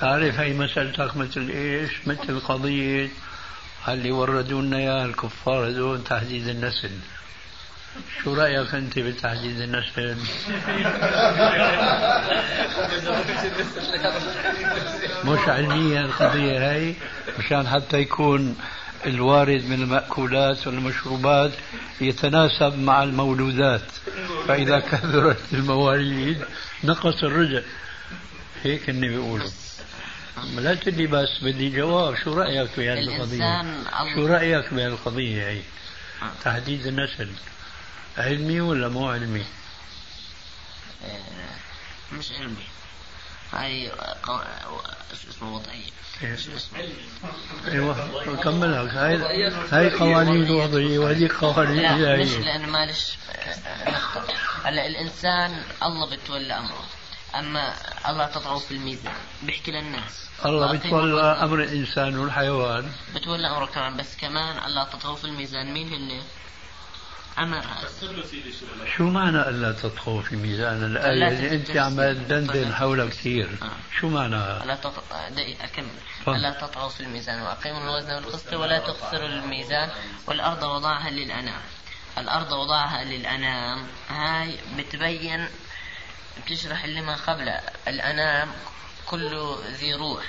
تعرف 0.00 0.40
هي 0.40 0.52
مسألتك 0.52 1.16
مثل 1.16 1.48
إيش؟ 1.50 1.90
مثل 2.06 2.40
قضية 2.40 3.08
اللي 3.88 4.10
وردوا 4.10 4.62
لنا 4.62 4.76
إياها 4.76 5.04
الكفار 5.04 5.66
هذول 5.66 6.04
تحديد 6.04 6.48
النسل. 6.48 6.90
شو 8.22 8.34
رأيك 8.34 8.74
أنت 8.74 8.98
بتحديد 8.98 9.60
النسل؟ 9.60 10.16
مش 15.24 15.48
علمية 15.48 16.00
القضية 16.00 16.70
هاي 16.70 16.94
مشان 17.38 17.68
حتى 17.68 17.98
يكون 17.98 18.56
الوارد 19.06 19.64
من 19.64 19.82
المأكولات 19.82 20.66
والمشروبات 20.66 21.52
يتناسب 22.00 22.78
مع 22.78 23.02
المولودات. 23.02 23.90
فإذا 24.48 24.78
كثرت 24.78 25.38
المواليد 25.52 26.44
نقص 26.84 27.24
الرزق 27.24 27.64
هيك 28.66 28.88
اللي 28.88 29.08
بيقولوا. 29.08 29.50
لا 30.54 30.74
تدي 30.74 31.06
بس 31.06 31.28
بدي 31.42 31.70
جواب. 31.70 32.16
شو 32.24 32.32
رأيك 32.34 32.70
بهذه 32.76 32.98
الإنسان 32.98 33.84
شو 34.14 34.20
الله 34.20 34.30
رأيك 34.34 34.74
بهالقضية 34.74 35.48
هي؟ 35.48 35.62
تحديد 36.44 36.86
النسل. 36.86 37.30
علمي 38.18 38.60
ولا 38.60 38.88
مو 38.88 39.10
علمي؟ 39.10 39.44
آه، 41.04 41.20
مش 42.12 42.32
علمي. 42.32 42.66
هاي 43.52 43.90
قو... 44.22 44.38
شو 45.22 45.30
اسمه 45.30 45.54
وضعية. 45.54 45.90
إيه. 46.22 46.36
شو 46.36 46.56
اسمه؟ 46.56 46.78
إيوه 47.68 48.36
كملها. 48.42 49.06
هاي 49.06 49.52
هاي 49.70 49.90
قوانين 49.90 50.50
وضعية 50.50 50.98
وهذه 50.98 51.28
قوانين 51.40 51.82
لا 51.82 52.16
مش 52.16 52.28
إلهية 52.28 52.38
لأنه 52.38 52.66
معلش 52.66 53.16
آه، 53.66 53.90
نقطة 53.90 54.34
هلا 54.64 54.86
الإنسان 54.86 55.62
الله 55.82 56.16
بتولى 56.16 56.58
أمره. 56.58 56.84
أما 57.38 57.74
الله 58.08 58.26
تطغوا 58.26 58.58
في 58.58 58.70
الميزان. 58.70 59.12
بيحكي 59.42 59.70
للناس. 59.70 60.28
الله 60.46 60.70
الوزن. 60.70 61.18
أمر 61.24 61.62
الانسان 61.62 62.18
والحيوان. 62.18 62.92
بتولى 63.14 63.48
أمره 63.48 63.66
كمان. 63.66 63.96
بس 63.96 64.16
كمان 64.16 64.66
الله 64.66 64.84
تطغوا 64.84 65.16
في 65.16 65.24
الميزان. 65.24 65.72
مين 65.74 65.88
هن؟ 65.88 66.22
أمر. 67.38 67.58
هذا 67.58 67.88
شو 68.96 69.04
معنى 69.04 69.48
ألا 69.48 69.72
تطغوا 69.72 70.22
في 70.22 70.36
ميزان؟ 70.36 70.84
الآية 70.84 71.12
اللي 71.12 71.54
أنت 71.54 71.66
تتجسس. 71.66 71.76
عمال 71.76 72.28
تدندن 72.28 72.74
حولها 72.74 73.06
كثير. 73.06 73.48
آه. 73.62 73.98
شو 74.00 74.08
معناها؟ 74.08 74.64
ألا 74.64 74.78
دقيقة 75.30 75.64
أكمل. 75.64 75.86
ألا 76.28 76.50
تطغوا 76.50 76.88
في 76.88 77.00
الميزان. 77.00 77.42
وأقيموا 77.42 77.82
الوزن 77.82 78.14
والقسط 78.14 78.52
ولا 78.52 78.78
تخسروا 78.78 79.28
الميزان. 79.28 79.90
والأرض 80.26 80.62
وضعها 80.62 81.10
للأنام. 81.10 81.60
الأرض 82.18 82.52
وضعها 82.52 83.04
للأنام. 83.04 83.86
هاي 84.08 84.58
بتبين 84.78 85.48
بتشرح 86.42 86.84
اللي 86.84 87.00
ما 87.00 87.14
قبله 87.16 87.60
الأنام 87.88 88.48
كله 89.06 89.58
ذي 89.70 89.94
روح. 89.94 90.24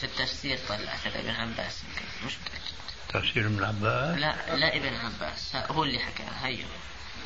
في 0.00 0.04
التفسير 0.06 0.58
طلعت 0.68 1.06
ابن 1.06 1.30
عباس. 1.30 1.82
يمكن 1.88 2.06
مش 2.26 2.32
متأكد 2.38 3.24
تفسير 3.26 3.46
ابن 3.46 3.64
عباس؟ 3.64 4.18
لا 4.18 4.56
لا 4.56 4.76
ابن 4.76 4.94
عباس. 4.96 5.56
هو 5.70 5.84
اللي 5.84 5.98
حكاها 5.98 6.46
هيو 6.46 6.66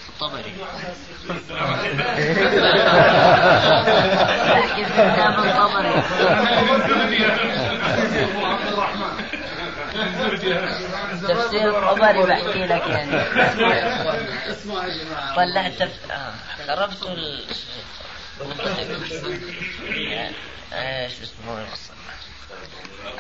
في 0.03 0.09
الطبري 0.09 0.55
الطبري. 5.47 6.03
تفسير 11.29 11.79
الطبري 11.79 12.23
بحكي 12.23 12.67
لك 12.67 12.87
يعني. 12.87 13.25
طلعت 15.37 15.73
تف... 15.73 16.11
آه. 16.11 16.35
خربت 16.67 17.03
ال... 17.03 17.45
آه، 20.73 21.09
شو 21.09 21.23
اسمه 21.23 21.67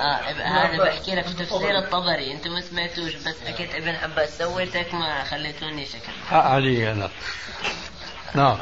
آه 0.00 0.20
هذا 0.42 0.84
بحكي 0.84 1.14
لك 1.14 1.26
في 1.26 1.34
تفسير 1.34 1.78
الطبري. 1.78 2.32
أنتم 2.32 2.52
ما 2.52 2.60
سمعتوش 2.60 3.14
بس 3.14 3.36
حكيت 3.46 3.74
ابن 3.74 3.94
عباس 3.94 4.38
سويتك 4.38 4.94
ما 4.94 5.24
خليتوني 5.24 5.86
شكل 5.86 6.12
حق 6.30 6.44
علي 6.44 6.92
أنا. 6.92 7.10
نعم. 8.34 8.58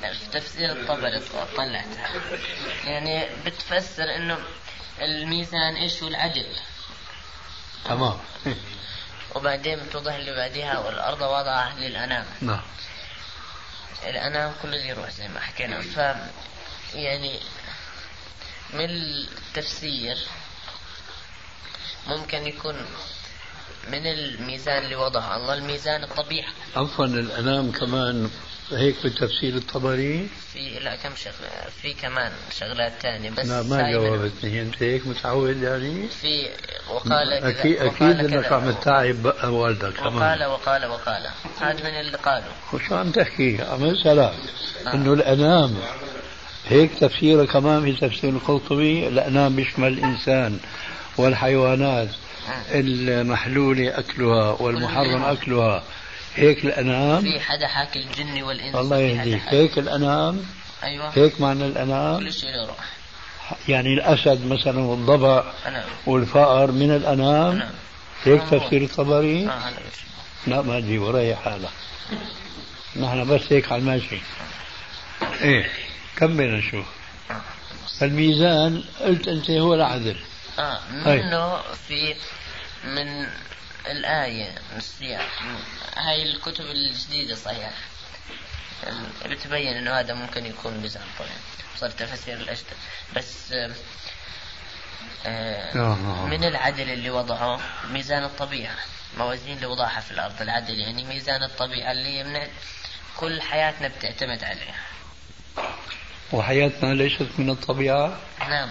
في 0.00 0.30
تفسير 0.32 0.72
الطبري 0.72 1.20
طلعتها. 1.56 2.08
يعني 2.84 3.26
بتفسر 3.46 4.14
إنه 4.16 4.38
الميزان 5.00 5.76
إيش 5.76 6.02
هو 6.02 6.08
العدل 6.08 6.46
تمام. 7.84 8.18
وبعدين 9.34 9.78
بتوضح 9.78 10.14
اللي 10.14 10.36
بعديها 10.36 10.78
والأرض 10.78 11.20
وضعها 11.20 11.74
للأنام. 11.78 12.26
نعم. 12.40 12.60
الأنام 14.06 14.54
كله 14.62 14.76
ذي 14.76 14.92
روح 14.92 15.10
زي 15.10 15.28
ما 15.28 15.40
حكينا. 15.40 15.80
ف 15.80 15.96
يعني 16.94 17.40
من 18.72 18.90
التفسير 18.90 20.18
ممكن 22.06 22.46
يكون 22.46 22.86
من 23.88 24.06
الميزان 24.06 24.84
اللي 24.84 24.96
وضعه. 24.96 25.36
الله 25.36 25.54
الميزان 25.54 26.04
الطبيعة 26.04 26.52
عفوا 26.76 27.04
الأنام 27.04 27.72
كمان 27.72 28.30
هيك 28.72 28.96
بالتفسير 29.02 29.56
الطبري؟ 29.56 30.28
في 30.52 30.78
لا 30.78 30.96
كم 30.96 31.10
شغلة 31.16 31.70
في 31.82 31.92
كمان 31.92 32.32
شغلات 32.60 32.92
ثانية 33.02 33.30
بس 33.30 33.46
لا 33.46 33.62
ما 33.62 33.90
جاوبتني. 33.90 34.62
أنت 34.62 34.82
هيك 34.82 35.06
متعود 35.06 35.62
يعني؟ 35.62 36.08
في 36.08 36.48
وقال 36.90 37.32
أكيد 37.32 37.82
وقال 37.82 38.20
أكيد 38.20 38.34
انك. 38.34 38.52
عم 38.52 38.70
تتعب 38.70 39.24
والدك 39.44 40.00
وقال 40.00 40.10
كمان. 40.10 40.42
وقال 40.50 40.86
وقال 40.86 41.26
هذا 41.60 41.90
من 41.90 42.00
اللي 42.00 42.16
قالوا 42.16 42.52
وشو 42.72 42.94
عم 42.94 43.10
تحكي؟ 43.10 43.62
عم 43.62 43.84
أسألك. 43.84 44.32
إنه 44.94 45.12
الأنام. 45.12 45.76
هيك 46.68 46.90
تفسيره 47.00 47.44
كمان 47.44 47.84
في 47.84 48.08
تفسير 48.08 48.30
القرطبي 48.30 49.08
الأنام 49.08 49.56
بيشمل 49.56 49.88
الإنسان 49.92 50.58
والحيوانات 51.16 52.08
المحلولة 52.70 53.98
أكلها 53.98 54.50
والمحرم. 54.62 55.24
أكلها. 55.24 55.82
هيك 56.36 56.64
الأنام 56.64 57.22
في 57.22 57.40
حدا 57.40 57.66
حاكي 57.66 57.98
الجن 57.98 58.42
والإنس 58.42 58.74
الله 58.74 58.98
يهديك. 58.98 59.42
هيك 59.46 59.78
الأنام 59.78 60.44
أيوة. 60.82 61.08
هيك 61.14 61.40
معنى 61.40 61.66
الأنام 61.66 62.18
كل 62.18 62.32
شيء 62.32 62.50
له 62.50 62.66
روح. 62.66 62.76
يعني 63.68 63.94
الأسد 63.94 64.46
مثلا 64.46 64.80
والضبع 64.80 65.44
أنا 65.66 65.84
والفأر 66.06 66.72
من 66.72 66.90
الأنام 66.96 67.52
أنا 67.52 67.70
هيك 68.24 68.40
آه. 68.40 68.58
تفسير 68.58 68.82
الطبري؟ 68.82 69.48
آه. 69.48 69.72
لا 70.46 70.62
ما 70.62 70.80
تجيب 70.80 71.02
وريح 71.02 71.42
حالك 71.42 71.70
نحن 72.96 73.28
بس 73.28 73.40
هيك 73.50 73.72
على 73.72 73.80
الماشي. 73.80 74.18
إيه 75.40 75.70
كمل 76.16 76.54
نشوف؟ 76.54 76.86
الميزان 78.02 78.84
قلت 79.00 79.28
أنت 79.28 79.50
هو 79.50 79.74
العدل. 79.74 80.16
هاي. 80.58 81.22
منه 81.22 81.62
في 81.88 82.14
من 82.84 83.26
الآية 83.90 84.50
من 84.72 84.76
السياق. 84.76 85.28
هاي 85.96 86.22
الكتب 86.22 86.64
الجديدة 86.64 87.34
صحيح. 87.34 87.70
بتبين 89.26 89.76
إنه 89.76 90.00
هذا 90.00 90.14
ممكن 90.14 90.46
يكون 90.46 90.76
ميزان 90.78 91.04
طبعا 91.18 91.30
صار 91.76 91.90
تفسير 91.90 92.36
الأشد. 92.36 92.64
بس 93.16 93.54
آه،. 95.26 96.26
من 96.26 96.44
العدل 96.44 96.90
اللي 96.90 97.10
وضعه 97.10 97.60
ميزان 97.90 98.24
الطبيعة. 98.24 98.76
موازين 99.18 99.56
اللي 99.56 99.66
وضعها 99.66 100.00
في 100.00 100.10
الأرض. 100.10 100.42
العدل 100.42 100.78
يعني 100.78 101.04
ميزان 101.04 101.42
الطبيعة 101.42 101.92
اللي 101.92 102.20
يمنع 102.20 102.46
كل 103.16 103.42
حياتنا 103.42 103.88
بتعتمد 103.88 104.44
عليها. 104.44 104.80
وحياتنا 106.32 106.94
ليست 106.94 107.28
من 107.38 107.50
الطبيعة؟ 107.50 108.18
نعم. 108.48 108.70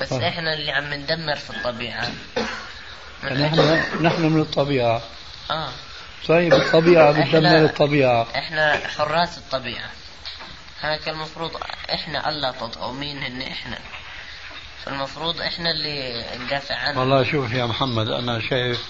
بس 0.00 0.12
آه. 0.12 0.28
إحنا 0.28 0.54
اللي 0.54 0.72
عم 0.72 0.94
ندمر 0.94 1.36
في 1.36 1.50
الطبيعة. 1.50 2.12
نحن 3.24 3.82
نحن 4.02 4.22
من 4.22 4.40
الطبيعة. 4.40 5.02
آه. 5.50 5.70
طيب 6.28 6.54
الطبيعة 6.54 7.12
إحنا- 7.12 7.28
بتدمر 7.28 7.64
الطبيعة. 7.64 8.26
إحنا 8.36 8.88
حراس 8.88 9.38
الطبيعة. 9.38 9.90
هيك 10.80 11.08
المفروض 11.08 11.50
إحنا 11.94 12.28
الله 12.28 12.50
تطغوا 12.50 12.92
مين 12.92 13.22
هن 13.22 13.42
إحنا. 13.42 13.78
فالمفروض 14.84 15.40
إحنا 15.40 15.70
اللي 15.70 16.24
ندافع 16.44 16.74
عنهم 16.74 16.98
والله 16.98 17.30
شوف 17.30 17.52
يا 17.52 17.66
محمد 17.66 18.08
أنا 18.08 18.40
شايف 18.50 18.84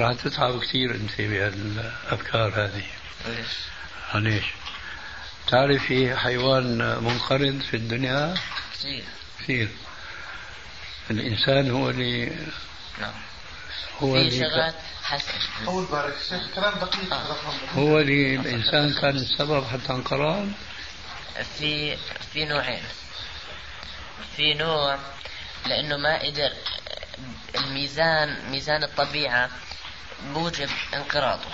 راح 0.00 0.12
تتعب 0.12 0.60
كثير 0.60 0.94
أنت 0.94 1.20
بهالأفكار 1.20 2.52
هذه. 2.64 2.82
ليش؟ 3.26 3.46
معليش 4.14 4.44
تعرف 5.48 5.82
في 5.82 6.16
حيوان 6.16 6.78
منقرض 7.04 7.60
في 7.70 7.74
الدنيا؟ 7.76 8.34
كثير. 8.74 9.04
كثير. 9.40 9.68
الإنسان 11.10 11.70
هو 11.70 11.90
اللي 11.90 12.26
نعم. 13.00 13.12
هو 14.00 14.12
في 14.12 14.20
اللي 14.20 14.30
شغلات 14.30 14.74
شيخ 16.28 16.54
كلام 16.54 16.78
دقيق. 16.78 17.14
آه. 17.14 17.36
هو 17.74 17.98
اللي 17.98 18.34
الإنسان 18.34 18.94
كان 19.00 19.16
السبب 19.16 19.64
حتى 19.64 19.92
انقراض 19.92 20.48
في 21.58 21.96
في 22.32 22.44
نوعين. 22.44 22.82
في 24.36 24.54
نوع 24.54 24.98
لأنه 25.66 25.96
ما 25.96 26.22
قدر 26.22 26.52
الميزان 27.54 28.50
ميزان 28.50 28.82
الطبيعة 28.84 29.50
بوجب 30.22 30.70
انقراضه. 30.94 31.50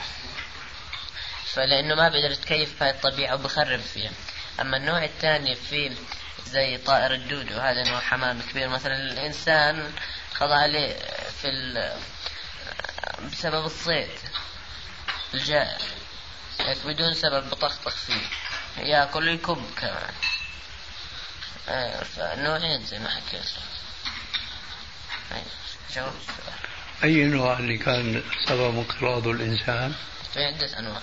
فلأنه 1.45 1.95
ما 1.95 2.09
بيقدر 2.09 2.31
يتكيف 2.31 2.81
بهاي 2.81 2.91
الطبيعة 2.91 3.35
وبخرب 3.35 3.81
فيها. 3.81 4.13
أما 4.61 4.77
النوع 4.77 5.05
الثاني 5.05 5.55
في 5.55 5.93
زي 6.55 6.79
طائر 6.79 7.15
الدودو 7.15 7.59
هذا 7.59 7.83
نوع 7.91 8.01
حمام 8.01 8.41
كبير. 8.51 8.69
مثلا 8.69 8.97
الإنسان 8.97 9.93
خضع 10.35 10.57
عليه 10.57 10.97
في 11.43 11.49
ال- 11.49 11.99
بسبب 13.33 13.65
الصيد 13.67 14.09
الجائر 15.35 15.81
هيك 16.61 16.79
بدون 16.87 17.15
سبب 17.15 17.51
بطخطخ 17.51 17.95
فيه. 17.97 18.23
يأكل 18.83 19.29
ويكب 19.29 19.65
كمان. 19.79 20.15
آه 21.69 22.03
فنوعين 22.03 22.85
زي 22.87 22.99
ما 22.99 23.09
حكيت. 23.11 23.51
أي، 25.33 25.43
جاوب 25.95 26.13
السؤال. 26.21 26.59
أي 27.05 27.25
نوع 27.25 27.59
اللي 27.59 27.79
كان 27.79 28.23
سبب 28.49 28.79
انقراضه 28.79 29.31
الإنسان؟ 29.31 29.95
في 30.35 30.45
عدة 30.45 30.79
أنواع. 30.79 31.01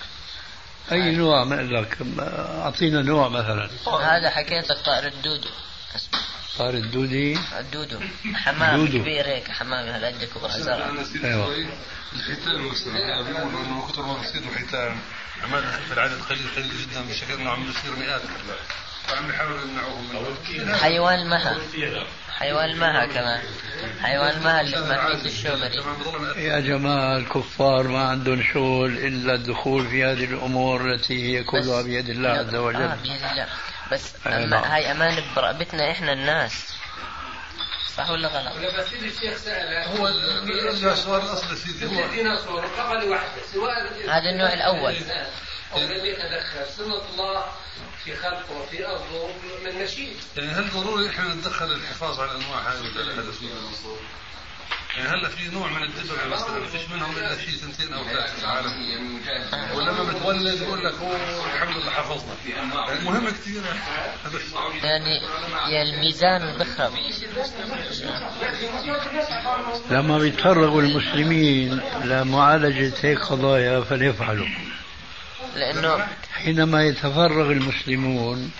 أي 0.92 1.16
نوع 1.16 1.44
ما 1.44 1.54
لك 1.54 1.98
أعطينا 2.18 3.02
نوع 3.02 3.28
مثلا. 3.28 3.70
هذا 4.02 4.30
حكيت 4.30 4.70
لك 4.70 4.78
طائر 4.78 5.06
الدودو. 5.06 5.48
اسمه 5.96 6.20
صار 6.58 6.74
الدودي 6.74 7.38
الدودو. 7.58 8.00
حمام 8.34 8.86
دودو. 8.86 8.98
كبير 8.98 9.26
هيك 9.26 9.50
حمام 9.50 9.88
هالقد 9.88 10.24
كبر 10.24 10.48
زرع 10.48 10.90
أيوة. 11.24 11.66
الختان 12.12 12.60
مثلا 12.60 13.22
بيقولوا 13.22 13.60
إنه 13.60 13.74
من 13.74 13.88
كثر 13.88 14.02
ما 14.02 14.12
بصير 14.12 14.42
الختان 14.42 14.96
عمال 15.42 15.62
في 15.62 15.92
العدد 15.92 16.22
قليل 16.22 16.46
قليل 16.56 16.70
جدا. 16.82 17.00
بشكل 17.10 17.32
إنه 17.32 17.50
عم 17.50 17.70
يصير 17.70 17.96
مئات. 17.96 18.22
فعم 19.06 19.30
يحاولوا 19.30 19.60
يمنعوهم 19.62 20.08
منه. 20.08 20.76
حيوان 20.78 21.18
المها 21.18 21.58
حيوان 22.38 22.70
المها 22.70 23.06
كمان. 23.06 23.40
حيوان 24.02 24.30
المها 24.36 24.60
اللي 24.60 24.80
ماكلة 24.80 25.24
الشومري. 25.24 26.44
يا 26.44 26.60
جماعة 26.60 27.16
الكفار 27.16 27.88
ما 27.88 28.08
عندهم 28.08 28.42
شغل 28.54 28.98
إلا 28.98 29.34
الدخول 29.34 29.86
في 29.88 30.04
هذه 30.04 30.24
الأمور 30.24 30.94
التي 30.94 31.38
هي 31.38 31.44
كلها 31.44 31.82
بيد 31.82 32.08
الله 32.08 32.28
عز 32.28 32.54
وجل. 32.54 32.88
بيد 32.88 33.12
الله. 33.30 33.46
بس 33.92 34.12
آه، 34.26 34.36
أما 34.36 34.46
نعم. 34.46 34.64
هاي 34.64 34.90
أمان 34.92 35.22
برقبتنا 35.36 35.90
إحنا 35.90 36.12
الناس. 36.12 36.72
صح 37.96 38.10
ولا 38.10 38.28
غلط؟ 38.28 38.52
بس 38.78 38.86
الشيخ 38.92 39.36
سأل 39.36 39.98
هو 39.98 40.08
ال- 40.08 40.68
السؤال 40.88 41.22
الاصلي 41.22 41.56
سيدي 41.56 41.86
هو. 41.96 42.04
الديناصور 42.04 42.64
قبل 42.66 43.04
واحدة 43.08 43.42
سواء 43.52 43.72
هذا 44.08 44.30
النوع 44.30 44.52
الأول. 44.52 44.94
أو 45.74 45.80
لم 45.80 46.04
يتدخل 46.04 46.66
سنة 46.76 47.02
الله 47.14 47.44
في 48.04 48.16
خلقه 48.16 48.60
وفي 48.60 48.86
أرضه 48.86 49.28
من 49.64 49.82
نشيد. 49.84 50.16
يعني 50.36 50.50
هل 50.50 50.70
ضروري 50.70 51.08
إحنا 51.08 51.34
نتدخل 51.34 51.72
الحفاظ 51.72 52.20
على 52.20 52.30
الانواع 52.30 52.60
هذه 52.60 52.98
ولا 52.98 53.12
يعني 54.96 55.08
هلا 55.08 55.28
في 55.28 55.48
نوع 55.48 55.70
من 55.70 55.82
الدببه 55.82 56.26
مثلا؟ 56.28 56.58
ما 56.58 56.66
فيش 56.66 56.88
منهم 56.88 57.16
إلا 57.16 57.38
شيء 57.38 57.54
سنتين 57.54 57.92
أو 57.92 58.04
ثلاثة 58.04 58.34
في 58.34 58.44
العالم. 58.44 59.20
ولما 59.74 60.12
بتولد 60.12 60.62
يقول 60.62 60.84
لك 60.84 60.94
هو 60.94 61.16
الحمد 61.54 61.76
لله 61.76 61.90
حفظنا. 61.90 62.34
يعني 62.46 63.04
مهم 63.04 63.30
كثير 63.30 63.62
هذا 64.24 64.36
الشيء. 64.36 64.84
يعني 64.84 65.20
يا 65.74 65.82
الميزان 65.82 66.58
بخرب 66.58 66.92
لما 69.90 70.18
بيتفرغوا 70.18 70.82
المسلمين 70.82 71.80
لمعالجة 72.04 72.94
هيك 73.02 73.18
قضايا 73.18 73.80
فليفعلوا. 73.80 74.48
لأنه 75.54 76.06
حينما 76.32 76.84
يتفرغ 76.84 77.52
المسلمون 77.52 78.50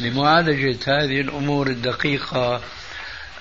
لمعالجة 0.00 0.78
هذه 0.86 1.20
الأمور 1.20 1.66
الدقيقة 1.66 2.62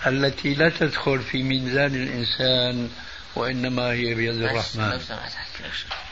التي 0.07 0.53
لا 0.53 0.69
تدخل 0.69 1.19
في 1.19 1.43
ميزان 1.43 1.95
الإنسان 1.95 2.89
وإنما 3.35 3.91
هي 3.91 4.13
بيد 4.13 4.41
الرحمن. 4.41 4.99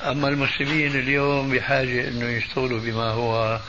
أما 0.04 0.28
المسلمين 0.28 0.96
اليوم 0.96 1.52
بحاجة 1.52 2.08
أنه 2.08 2.26
يشتغلوا 2.26 2.80
بما 2.80 3.10
هو 3.10 3.60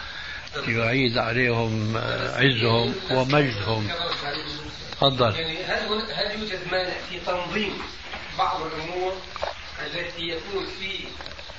يعيد 0.69 1.19
عليهم 1.19 1.97
آه، 1.97 2.37
عزهم 2.37 2.95
ومجدهم. 3.11 3.89
تفضل. 4.93 5.35
يعني 5.35 5.65
هل 5.65 5.83
هل 6.13 6.41
يوجد 6.41 6.59
مانع 6.73 6.95
في 7.11 7.21
تنظيم 7.27 7.73
بعض 8.39 8.61
الأمور 8.63 9.13
التي 9.87 10.23
يكون 10.23 10.67
في 10.81 11.07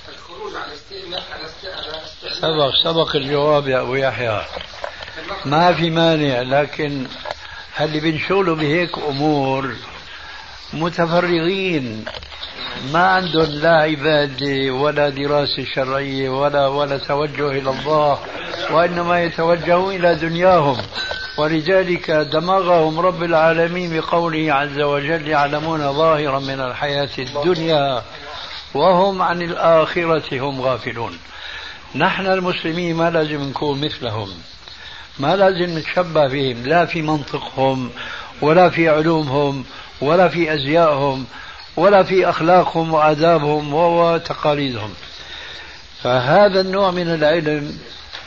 الخروج 0.10 0.54
على 0.56 0.74
سبق 2.41 2.72
سبق 2.84 3.15
الجواب 3.15 3.68
يا 3.68 3.82
أبو 3.82 3.96
يحيى. 3.96 4.41
ما 5.46 5.74
في 5.74 5.89
مانع 5.89 6.41
لكن 6.41 7.08
اللي 7.82 8.00
بينشغلوا 8.00 8.56
بهيك 8.56 8.98
أمور؟ 8.98 9.76
متفرغين. 10.74 12.06
ما 12.94 13.08
عندهم 13.08 13.46
لا 13.46 13.70
عبادة 13.70 14.72
ولا 14.72 15.10
دراسة 15.10 15.65
شرعية 15.76 16.30
ولا 16.30 16.68
ولا 16.68 16.98
توجه 16.98 17.52
إلى 17.52 17.70
الله 17.70 18.20
وإنما 18.72 19.24
يتوجهون 19.24 19.96
إلى 19.96 20.15
دنياهم. 20.15 20.78
ولذلك 21.38 22.12
دمغهم 22.12 23.00
رب 23.00 23.24
العالمين 23.24 24.00
بقوله 24.00 24.54
عز 24.54 24.80
وجل 24.80 25.28
يعلمون 25.28 25.94
ظاهرا 25.94 26.39
من 26.39 26.60
الحياة 26.62 27.10
الدنيا. 27.20 28.04
وهم 28.73 29.21
عن 29.21 29.41
الآخرة 29.41 30.39
هم 30.39 30.62
غافلون. 30.62 31.17
نحن 31.95 32.25
المسلمين 32.25 32.95
ما 32.95 33.10
لازم 33.10 33.41
نكون 33.41 33.82
مثلهم. 33.82 34.30
ما 35.19 35.36
لازم 35.36 35.78
نتشبه 35.78 36.28
بهم 36.28 36.65
لا 36.65 36.86
في 36.86 37.01
منطقهم 37.01 37.91
ولا 38.41 38.69
في 38.69 38.89
علومهم 38.89 39.65
ولا 40.01 40.28
في 40.28 40.54
أزيائهم 40.54 41.25
ولا 41.78 42.04
في 42.04 42.30
أخلاقهم 42.30 42.93
وآدابهم 42.93 43.73
وتقاليدهم. 43.73 44.93
فهذا 46.04 46.62
النوع 46.62 46.91
من 46.91 47.13
العلم 47.13 47.78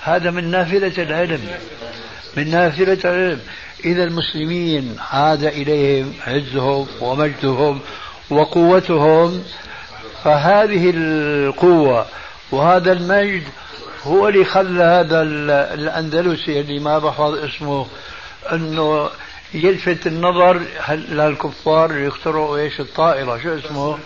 هذا 0.03 0.31
من 0.31 0.51
نافلة 0.51 1.03
العلم. 1.03 1.59
من 2.37 2.51
نافلة 2.51 2.98
العلم. 3.05 3.40
إذا 3.85 4.05
المسلمين 4.05 4.96
عاد 5.11 5.44
إليهم 5.44 6.14
عزهم 6.27 6.87
ومجدهم 7.01 7.81
وقوتهم 8.31 9.44
فهذه 10.24 10.90
القوة 10.94 12.07
وهذا 12.52 12.92
المجد 12.92 13.42
هو 14.04 14.28
اللي 14.28 14.44
خلى 14.44 14.83
هذا 14.85 15.22
ال- 15.22 15.50
الأندلسي 15.50 16.61
اللي 16.61 16.78
ما 16.78 16.98
بحفظ 16.98 17.35
اسمه 17.35 17.87
أنه 18.52 19.11
يلفت 19.54 20.07
النظر 20.07 20.61
للكفار 20.90 21.90
اللي 21.90 22.07
يخترعوا 22.07 22.57
إيش 22.59 22.81
الطائرة 22.81 23.38
شو 23.42 23.54
اسمه؟ 23.54 23.98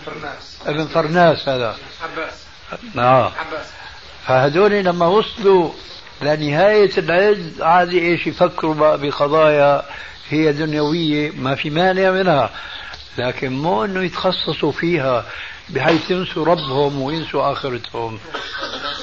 ابن 0.65 0.85
فرناس. 0.85 1.49
هذا. 1.49 1.75
عباس. 2.03 2.43
آه. 2.97 3.25
عباس. 3.25 3.65
فهذول 4.27 4.71
لما 4.71 5.05
وصلوا 5.07 5.69
لنهاية 6.21 6.91
العز 6.97 7.61
عاد 7.61 7.93
إيش 7.93 8.27
يفكروا 8.27 8.73
بقى 8.73 8.97
بقضايا 9.01 9.85
هي 10.29 10.51
دنيوية 10.53 11.31
ما 11.31 11.55
في 11.55 11.69
مانع 11.69 12.11
منها 12.11 12.49
لكن 13.17 13.53
مو 13.53 13.85
إنه 13.85 14.03
يتخصصوا 14.03 14.71
فيها. 14.71 15.25
بحيث 15.69 16.11
ينسوا 16.11 16.45
ربهم 16.45 17.01
وينسوا 17.01 17.51
آخرتهم. 17.51 18.19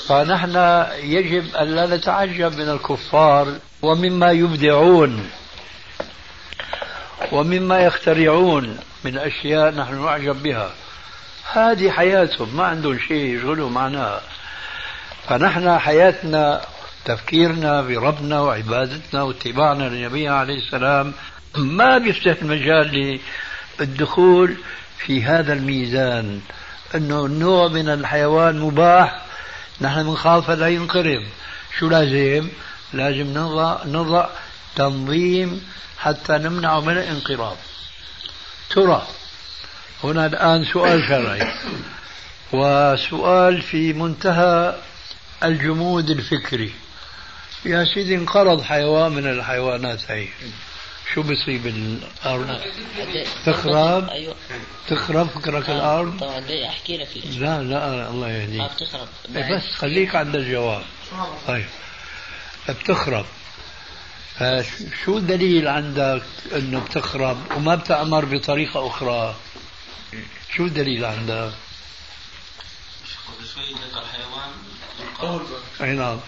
فنحن 0.06 0.84
يجب 1.02 1.56
أن 1.56 1.66
لا 1.66 1.96
نتعجب 1.96 2.58
من 2.58 2.68
الكفار 2.68 3.54
ومما 3.82 4.30
يبدعون 4.30 5.30
ومما 7.32 7.80
يخترعون 7.80 8.78
من 9.04 9.18
أشياء 9.18 9.74
نحن 9.74 10.04
نعجب 10.04 10.42
بها. 10.42 10.70
هذه 11.52 11.90
حياتهم 11.90 12.56
ما 12.56 12.64
عندهم 12.64 12.98
شيء 12.98 13.36
يشغلوا 13.36 13.70
معنا 13.70 14.20
فنحن 15.28 15.78
حياتنا 15.78 16.60
تفكيرنا 17.04 17.82
بربنا 17.82 18.40
وعبادتنا 18.40 19.22
واتباعنا 19.22 19.84
للنبي 19.84 20.28
عليه 20.28 20.58
السلام 20.58 21.12
ما 21.56 21.98
بيفتح 21.98 22.42
المجال 22.42 23.20
للدخول 23.80 24.56
في 24.98 25.22
هذا 25.22 25.52
الميزان 25.52 26.40
أنه 26.94 27.26
نوع 27.26 27.68
من 27.68 27.88
الحيوان 27.88 28.60
مباح 28.60 29.22
نحن 29.80 30.02
بنخاف 30.02 30.50
لا 30.50 30.68
ينقرض. 30.68 31.24
شو 31.78 31.88
لازم؟ 31.88 32.48
لازم 32.92 33.26
نضع 33.34 33.84
نضع 33.84 34.28
تنظيم 34.76 35.64
حتى 35.98 36.32
نمنعه 36.32 36.80
من 36.80 36.92
الانقراض. 36.92 37.56
ترى 38.70 39.06
هنا 40.04 40.26
الآن 40.26 40.64
سؤال 40.64 41.08
شرعي. 41.08 41.52
وسؤال 42.52 43.62
في 43.62 43.92
منتهى 43.92 44.76
الجمود 45.44 46.10
الفكري. 46.10 46.72
يا 47.64 47.84
سيدي 47.84 48.14
انقرض 48.14 48.62
حيوان 48.62 49.12
من 49.12 49.26
الحيوانات 49.26 50.10
هي 50.10 50.28
شو 51.14 51.22
بصيب 51.22 51.66
الأرض 51.66 52.60
تخرب؟ 53.46 54.08
أيوه. 54.08 54.34
تخرب 54.88 55.28
فكرك 55.28 55.70
الأرض؟ 55.70 56.18
طبعا 56.20 56.40
بدي 56.40 56.68
أحكي 56.68 56.96
لك 56.96 57.08
لا 57.38 57.62
لا 57.62 58.08
الله 58.10 58.26
ما 58.26 58.38
يهديك 58.38 58.72
بتخرب. 58.72 59.08
إيه 59.36 59.56
بس 59.56 59.62
خليك 59.76 60.14
عند 60.14 60.36
الجواب. 60.36 60.82
طيب. 61.46 61.66
بتخرب. 62.68 63.26
فشو 64.38 65.18
الدليل 65.18 65.68
عندك 65.68 66.22
إنه 66.52 66.80
بتخرب 66.80 67.38
وما 67.56 67.74
بتأمر 67.74 68.24
بطريقة 68.24 68.86
أخرى؟ 68.86 69.34
شو 70.56 70.64
الدليل 70.64 71.04
عندك؟ 71.04 71.52
قبل 73.28 73.46
شوي 73.54 73.72
ذكر 73.74 74.04
حيوان 74.12 74.50
أي 75.80 75.96
نعم. 75.96 76.20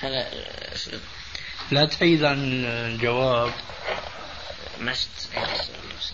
هلا 0.00 0.26
شو- 0.76 0.90
لا 1.70 1.84
تعيد 1.84 2.24
عن 2.24 2.64
الجواب. 2.64 3.50
مشت 4.80 5.08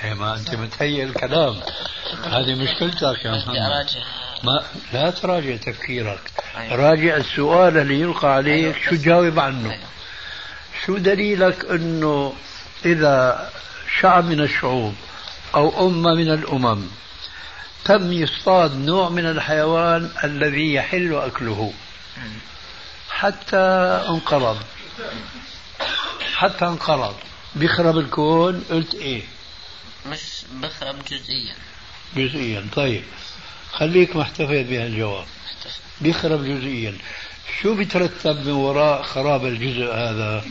إيه 0.05 0.15
ما 0.15 0.37
أنت 0.37 0.55
متهيئ 0.55 1.05
الكلام. 1.05 1.61
هذه 2.25 2.55
مشكلتك 2.55 3.25
يا 3.25 3.31
محمد. 3.31 3.87
ما 4.45 4.65
لا 4.93 5.11
تراجع 5.11 5.57
تفكيرك. 5.57 6.21
أيوة. 6.57 6.75
راجع 6.75 7.17
السؤال 7.17 7.79
اللي 7.79 8.01
يلقى 8.01 8.35
عليك 8.35 8.65
أيوة، 8.65 8.85
شو 8.85 8.91
تجاوب 8.91 9.39
عنه؟ 9.39 9.71
أيوة. 9.71 9.83
شو 10.87 10.97
دليلك 10.97 11.65
إنه 11.65 12.35
إذا 12.85 13.51
شعب 14.01 14.25
من 14.25 14.41
الشعوب 14.41 14.95
أو 15.55 15.89
امه 15.89 16.15
من 16.15 16.33
الأمم 16.33 16.89
تم 17.85 18.13
يصطاد 18.13 18.77
نوع 18.77 19.09
من 19.09 19.27
الحيوان 19.27 20.11
الذي 20.25 20.75
يحل 20.75 21.15
أكله؟ 21.15 21.73
حتى 23.11 23.57
انقرض. 24.09 24.63
حتى 26.35 26.65
انقرض. 26.65 27.15
بيخرب 27.55 27.99
الكون 27.99 28.65
قلت 28.71 28.95
إيه؟ 28.95 29.23
مش 30.07 30.21
بخرب 30.53 31.05
جزئيا. 31.05 31.55
جزئيا. 32.17 32.67
طيب 32.77 33.05
خليك 33.73 34.17
محتفظ 34.17 34.51
بهالجواب 34.51 35.27
بيخرب 36.01 36.45
جزئيا. 36.45 36.99
شو 37.63 37.75
بيترتب 37.75 38.47
من 38.47 38.53
وراء 38.53 39.03
خراب 39.03 39.47
الجزء 39.47 39.95
هذا؟ 39.95 40.45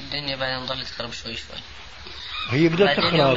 الدنيا 0.00 0.36
بعدين 0.36 0.66
ضلت 0.66 0.88
تخرب 0.88 1.12
شوي 1.12 1.36
شوي. 1.36 1.58
هي 2.50 2.68
بدها 2.68 2.94
تخرب. 2.94 3.36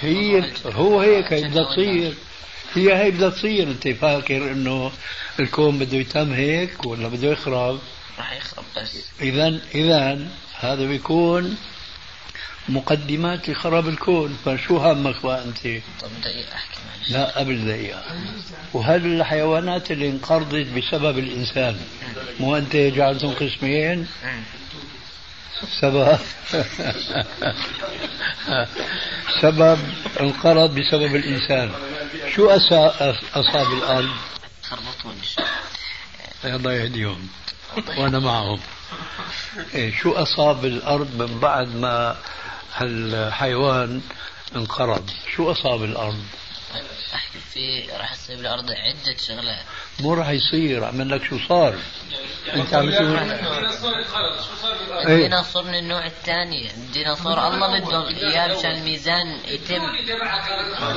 هي 0.00 0.52
هو 0.66 1.00
هيك 1.00 1.32
هي 1.32 1.42
بدها 1.42 1.64
تصير. 1.64 2.14
هي 2.74 3.04
هي 3.04 3.10
بدها 3.10 3.30
تصير. 3.30 3.68
أنت 3.68 3.88
فاكر 3.88 4.52
إنه 4.52 4.92
الكون 5.40 5.78
بده 5.78 5.98
يتم 5.98 6.32
هيك 6.32 6.86
ولا 6.86 7.08
بده 7.08 7.28
يخرب؟ 7.28 7.80
راح 8.18 8.32
يخرب 8.32 8.64
بس. 8.76 8.98
اذا 9.20 9.60
اذا 9.74 10.28
هذا 10.60 10.86
بيكون 10.86 11.56
مقدمات 12.68 13.48
لخراب 13.48 13.88
الكون. 13.88 14.38
فشو 14.44 14.76
همك 14.76 15.22
بقى 15.22 15.44
أنت؟ 15.44 15.58
طب 16.00 16.08
دقيقة 16.24 16.54
أحكي 16.54 16.78
معلش. 16.88 17.10
لا 17.10 17.38
قبل 17.38 17.66
دقيقة. 17.66 18.02
وهذه 18.72 19.06
الحيوانات 19.06 19.90
اللي 19.90 20.08
انقرضت 20.08 20.66
بسبب 20.66 21.18
الإنسان 21.18 21.80
مو 22.40 22.56
أنت 22.56 22.76
جعلتهم 22.76 23.34
قسمين. 23.34 24.06
سبب. 25.80 26.18
سبب 29.42 29.78
انقرض 30.20 30.74
بسبب 30.74 31.16
الإنسان. 31.16 31.72
شو 32.34 32.58
أسا- 32.58 33.14
أصاب 33.36 33.72
الأرض؟ 33.72 34.08
خربطوني. 34.62 35.18
الله 36.44 36.72
يهديهم. 36.72 37.28
وأنا 37.98 38.18
معهم. 38.18 38.60
إيه 39.74 39.96
شو 39.96 40.12
أصاب 40.12 40.64
الأرض 40.64 41.14
من 41.22 41.38
بعد 41.38 41.76
ما 41.76 42.16
هالحيوان 42.74 44.00
انقرض؟ 44.56 45.10
شو 45.36 45.50
أصاب 45.50 45.84
الأرض؟ 45.84 46.24
احكي 47.14 47.38
في 47.52 47.88
راح 47.98 48.14
تصير 48.14 48.36
بالأرض 48.36 48.70
عدة 48.70 49.16
شغلات 49.28 49.64
مو 50.00 50.14
راح 50.14 50.28
يصير 50.28 50.84
عمل 50.84 51.10
لك 51.10 51.24
شو 51.24 51.38
صار؟ 51.48 51.78
أنت 52.54 52.74
عم 52.74 52.90
تقول 52.90 53.18
الديناصور؟ 53.18 53.94
إيه. 55.06 55.14
الديناصور 55.14 55.62
من 55.64 55.74
النوع 55.74 56.06
الثاني. 56.06 56.70
الديناصور 56.70 57.48
الله 57.48 57.80
بده 57.80 58.08
إياه 58.08 58.58
مشان 58.58 58.70
الميزان 58.70 59.38
يتم. 59.48 59.82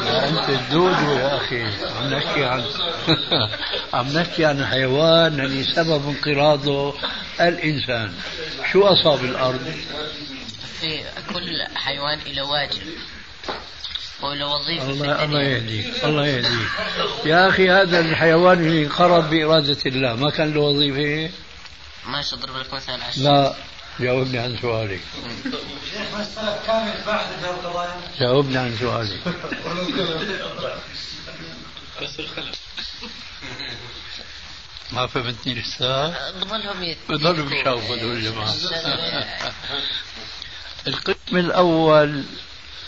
أنت 0.03 0.49
الدودو 0.49 1.11
يا 1.11 1.37
أخي. 1.37 1.63
عم 1.63 2.13
نحكي 2.13 2.45
عن 2.45 2.65
عم 3.93 4.07
نحكي 4.07 4.45
عن 4.45 4.65
حيوان 4.65 5.39
اللي 5.39 5.63
سبب 5.63 6.07
انقراضه 6.09 6.93
الإنسان. 7.41 8.13
شو 8.71 8.83
أصاب 8.83 9.25
الأرض؟ 9.25 9.73
في 10.79 11.03
كل 11.33 11.63
حيوان 11.75 12.19
له 12.27 12.43
واجب. 12.43 12.81
وله 14.21 14.47
وظيفة 14.47 14.85
في 14.85 14.91
الله 14.91 15.23
الله 15.23 15.41
يهديك 15.41 16.03
الله 16.03 16.27
يهديك. 16.27 16.69
يا 17.25 17.49
أخي 17.49 17.69
هذا 17.69 17.99
الحيوان 17.99 18.57
اللي 18.57 18.83
انقرض 18.85 19.29
بإرادة 19.29 19.77
الله 19.85 20.15
ما 20.15 20.29
كان 20.29 20.53
له 20.53 20.59
وظيفة؟ 20.59 21.33
ماشي 22.05 22.35
اضرب 22.35 22.57
لك 22.57 22.73
مثال 22.73 22.99
الشيء. 23.09 23.23
لا 23.23 23.55
جاوبني 23.99 24.37
عن 24.37 24.57
سؤالي. 24.61 24.99
جاوبني 28.19 28.57
عن 28.57 28.75
سؤالي. 28.79 29.19
بس 32.01 32.19
الخلف 32.19 32.55
ما 34.91 35.07
فهمتني 35.07 35.53
لسه 35.53 36.09
بضلهم 37.09 37.49
بيشوفوا 37.49 37.95
هذول 37.95 38.17
الجماعة 38.17 38.55
القسم 40.87 41.37
الأول 41.37 42.23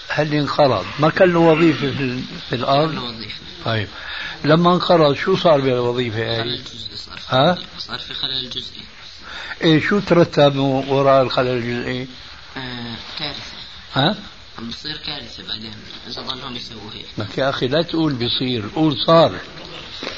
هل 0.10 0.34
انقرض؟ 0.34 0.86
ما 1.00 1.10
كان 1.10 1.34
له 1.34 1.40
وظيفة 1.40 1.92
في, 1.92 2.22
في 2.50 2.56
الأرض؟ 2.56 2.98
وظيفة. 2.98 3.40
طيب. 3.66 3.88
لما 4.44 4.74
انقرض 4.74 5.16
شو 5.16 5.36
صار 5.36 5.62
بالوظيفة 5.62 6.18
خلل 6.18 6.50
هاي 6.50 6.58
جزئي 6.58 6.98
صار 6.98 7.20
ها؟ 7.30 7.58
صار 7.80 8.00
في 8.00 8.14
خلل 8.14 8.50
جزئي 8.50 8.82
إيه 9.62 9.82
شو 9.82 10.00
ترتب 10.00 10.56
وراء 10.56 11.22
الخلل 11.24 11.48
الجزئي 11.48 12.08
آه 12.58 12.96
كارثة. 13.20 13.42
ها؟ 13.94 14.16
بتصير 14.60 14.98
كارثة 14.98 15.44
بعدين 15.48 15.74
إذا 16.08 16.22
ضلهم 16.22 16.56
يسووا 16.56 16.92
هيك. 16.94 17.06
لك 17.18 17.38
يا 17.38 17.50
أخي 17.50 17.68
لا 17.68 17.82
تقول 17.82 18.14
بيصير 18.14 18.70
قول 18.76 18.98
صار. 19.08 19.36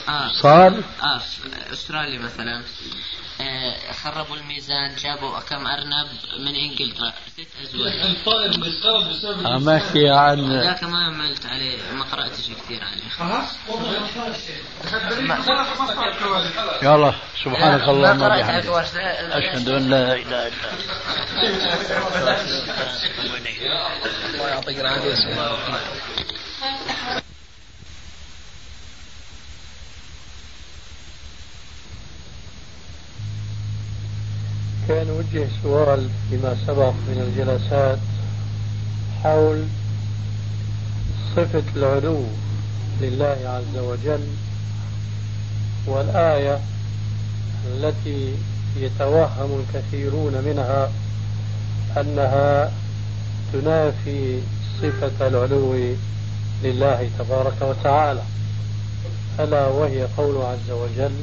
آه. 0.10 0.32
صار؟ 0.41 0.84
آه 1.04 1.17
في 1.17 1.74
أستراليا 1.74 2.19
مثلا. 2.19 2.58
آه 2.58 2.63
خربوا 4.04 4.36
الميزان 4.36 4.95
جابوا 4.95 5.39
كم 5.39 5.67
أرنب 5.67 6.08
من 6.39 6.56
إنجلترا. 6.56 7.13
ست 7.28 7.48
أزواج. 7.63 7.93
الطائر 7.93 8.52
اللي 8.52 8.67
انقرض 8.67 9.10
بسبب 9.10 9.69
أحكي 9.69 10.10
عن 10.10 10.52
ذاك 10.52 10.84
ما 10.84 11.06
عملت 11.06 11.45
عليه 11.45 11.78
ما 11.93 12.04
قرأتش 12.04 12.50
كثير 12.50 12.84
عليه. 12.84 13.04
يلا 16.84 17.13
سبحانك 17.45 17.84
اللهم 17.84 18.17
ما 18.17 18.26
قرأت 18.26 18.65
وبحمدك. 18.65 19.32
أشهد 19.32 19.69
أن 19.69 19.89
لا 19.89 20.13
إله 20.13 20.21
إلا 20.21 20.48
أنت 20.48 20.54
الله. 22.15 22.38
يعطيك 24.50 24.80
العافية. 24.80 25.15
كان 34.88 35.10
وجه 35.10 35.48
سؤال 35.63 36.10
فيما 36.30 36.56
سبق 36.67 36.93
من 37.08 37.21
الجلسات 37.28 38.00
حول 39.24 39.63
صفة 41.36 41.63
العلو 41.76 42.24
لله 43.02 43.38
عز 43.45 43.78
وجل 43.78 44.28
والآية 45.88 46.60
التي 47.67 48.34
يتوهم 48.78 49.60
الكثيرون 49.60 50.34
منها 50.45 50.91
أنها 51.98 52.71
تنافي 53.54 54.39
صفة 54.82 55.28
العلو 55.28 55.95
لله 56.63 57.10
تبارك 57.19 57.62
وتعالى. 57.62 58.21
ألا 59.39 59.67
وهي 59.67 60.08
قوله 60.17 60.48
عز 60.48 60.71
وجل 60.71 61.15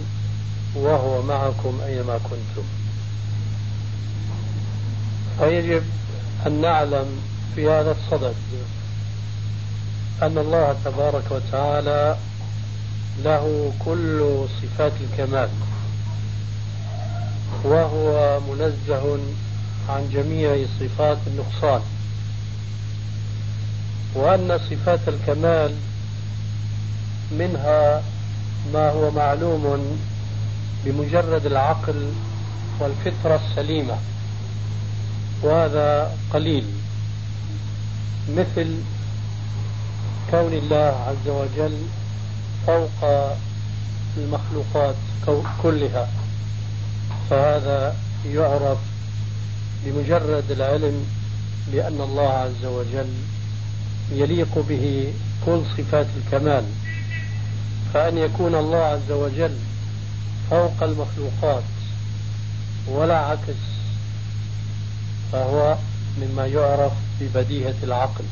وهو 0.75 1.22
معكم 1.22 1.81
أينما 1.87 2.18
كنتم. 2.18 2.81
فيجب 5.38 5.82
أن 6.46 6.60
نعلم 6.60 7.06
في 7.54 7.70
هذا 7.70 7.90
الصدد 7.90 8.34
أن 10.22 10.38
الله 10.38 10.76
تبارك 10.84 11.24
وتعالى 11.30 12.16
له 13.24 13.72
كل 13.78 14.44
صفات 14.62 14.92
الكمال 15.00 15.48
وهو 17.64 18.40
منزه 18.40 19.18
عن 19.88 20.10
جميع 20.12 20.66
صفات 20.80 21.18
النقصان. 21.26 21.80
وأن 24.14 24.58
صفات 24.70 25.00
الكمال 25.08 25.74
منها 27.30 28.02
ما 28.72 28.90
هو 28.90 29.10
معلوم 29.10 29.98
بمجرد 30.84 31.46
العقل 31.46 32.12
والفطرة 32.80 33.40
السليمة. 33.50 33.96
وهذا 35.42 36.16
قليل 36.33 36.64
مثل 38.28 38.76
كون 40.31 40.52
الله 40.52 41.05
عز 41.09 41.28
وجل 41.28 41.76
فوق 42.66 43.33
المخلوقات 44.16 44.94
كلها. 45.62 46.09
فهذا 47.31 47.96
يعرف 48.26 48.78
بمجرد 49.85 50.50
العلم 50.50 51.07
بأن 51.72 52.00
الله 52.00 52.28
عز 52.28 52.64
وجل 52.64 53.12
يليق 54.12 54.59
به 54.68 55.12
كل 55.46 55.62
صفات 55.76 56.07
الكمال. 56.16 56.64
فأن 57.94 58.18
يكون 58.18 58.55
الله 58.55 58.85
عز 58.85 59.11
وجل 59.11 59.57
فوق 60.50 60.83
المخلوقات 60.83 61.62
ولا 62.88 63.18
عكس. 63.18 63.71
فهو 65.32 65.76
مما 66.20 66.46
يعرف 66.46 66.92
ببديهة 67.20 67.74
العقل. 67.82 68.24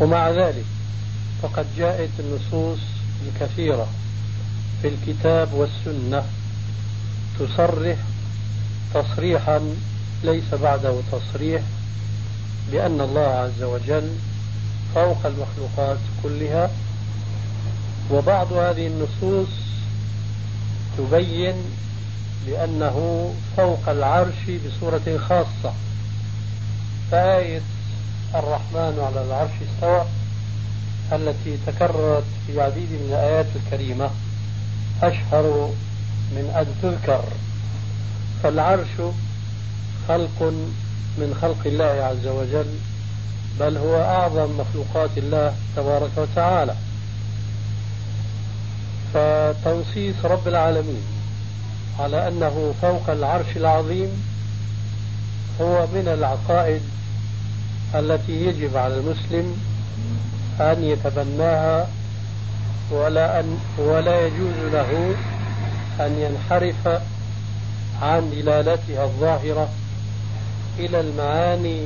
ومع 0.00 0.30
ذلك 0.30 0.64
فقد 1.42 1.66
جاءت 1.76 2.10
النصوص 2.18 2.78
الكثيرة 3.26 3.86
في 4.82 4.88
الكتاب 4.88 5.52
والسنة 5.52 6.24
تصرح 7.38 7.96
تصريحا 8.94 9.60
ليس 10.24 10.54
بعده 10.62 10.94
تصريح 11.12 11.62
بأن 12.72 13.00
الله 13.00 13.20
عز 13.20 13.62
وجل 13.62 14.10
فوق 14.94 15.26
المخلوقات 15.26 15.98
كلها 16.22 16.70
وبعض 18.10 18.52
هذه 18.52 18.86
النصوص 18.86 19.48
تبين 20.98 21.54
بأنه 22.46 23.30
فوق 23.56 23.88
العرش 23.88 24.50
بصورة 24.66 25.18
خاصة. 25.28 25.72
فآية 27.10 27.60
الرحمن 28.34 29.02
على 29.06 29.24
العرش 29.26 29.50
استوى 29.74 30.04
التي 31.12 31.58
تكررت 31.66 32.24
في 32.46 32.60
عديد 32.60 32.90
من 32.90 33.06
الآيات 33.08 33.46
الكريمة. 33.56 34.10
أشهر 35.02 35.70
من 36.32 36.52
أن 36.56 36.66
تذكر. 36.82 37.24
فالعرش 38.42 39.12
خلق 40.08 40.42
من 41.18 41.38
خلق 41.42 41.66
الله 41.66 41.84
عز 41.84 42.26
وجل 42.26 42.74
بل 43.60 43.76
هو 43.76 44.02
أعظم 44.02 44.60
مخلوقات 44.60 45.10
الله 45.16 45.54
تبارك 45.76 46.10
وتعالى. 46.16 46.74
فتنصيص 49.14 50.24
رب 50.24 50.48
العالمين. 50.48 51.19
على 52.00 52.28
أنه 52.28 52.74
فوق 52.82 53.10
العرش 53.10 53.56
العظيم 53.56 54.08
هو 55.60 55.86
من 55.86 56.08
العقائد 56.18 56.82
التي 57.94 58.32
يجب 58.32 58.76
على 58.76 58.94
المسلم 58.94 59.56
أن 60.60 60.84
يتبناها 60.84 61.88
ولا 62.90 63.40
أن 63.40 63.58
ولا 63.78 64.26
يجوز 64.26 64.72
له 64.72 65.14
أن 66.00 66.18
ينحرف 66.18 67.02
عن 68.02 68.30
دلالتها 68.30 69.04
الظاهرة 69.04 69.68
إلى 70.78 71.00
المعاني 71.00 71.82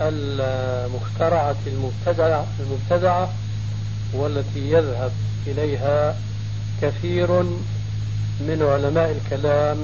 المخترعة 0.00 1.56
المبتدعة, 2.60 3.28
والتي 4.14 4.70
يذهب 4.72 5.12
إليها 5.46 6.16
كثير 6.82 7.44
من 8.40 8.62
علماء 8.62 9.10
الكلام 9.10 9.78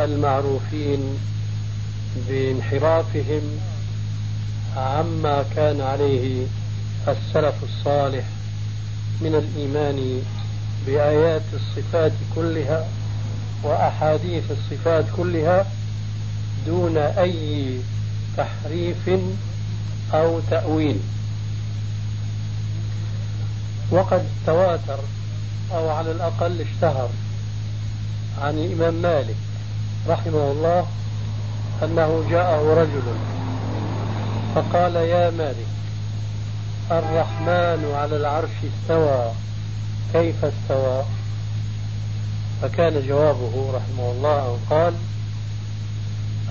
المعروفين 0.00 1.18
بانحرافهم 2.28 3.42
عما 4.76 5.44
كان 5.56 5.80
عليه 5.80 6.46
السلف 7.08 7.54
الصالح 7.62 8.24
من 9.20 9.34
الإيمان 9.34 10.22
بآيات 10.86 11.42
الصفات 11.52 12.12
كلها 12.34 12.86
وأحاديث 13.62 14.44
الصفات 14.50 15.04
كلها 15.16 15.66
دون 16.66 16.96
أي 16.96 17.78
تحريف 18.36 19.10
أو 20.14 20.40
تأويل. 20.50 20.98
وقد 23.90 24.24
تواتر 24.46 24.98
أو 25.74 25.88
على 25.88 26.10
الأقل 26.10 26.60
اشتهر 26.60 27.08
عن 28.42 28.58
الإمام 28.58 28.94
مالك 28.94 29.36
رحمه 30.08 30.52
الله 30.52 30.86
أنه 31.82 32.24
جاءه 32.30 32.74
رجل 32.74 33.02
فقال 34.54 34.96
يا 34.96 35.30
مالك 35.30 35.66
الرحمن 36.90 37.92
على 37.94 38.16
العرش 38.16 38.50
استوى 38.64 39.32
كيف 40.12 40.44
استوى؟ 40.44 41.04
فكان 42.62 43.06
جوابه 43.08 43.72
رحمه 43.74 44.10
الله 44.10 44.58
قال 44.70 44.94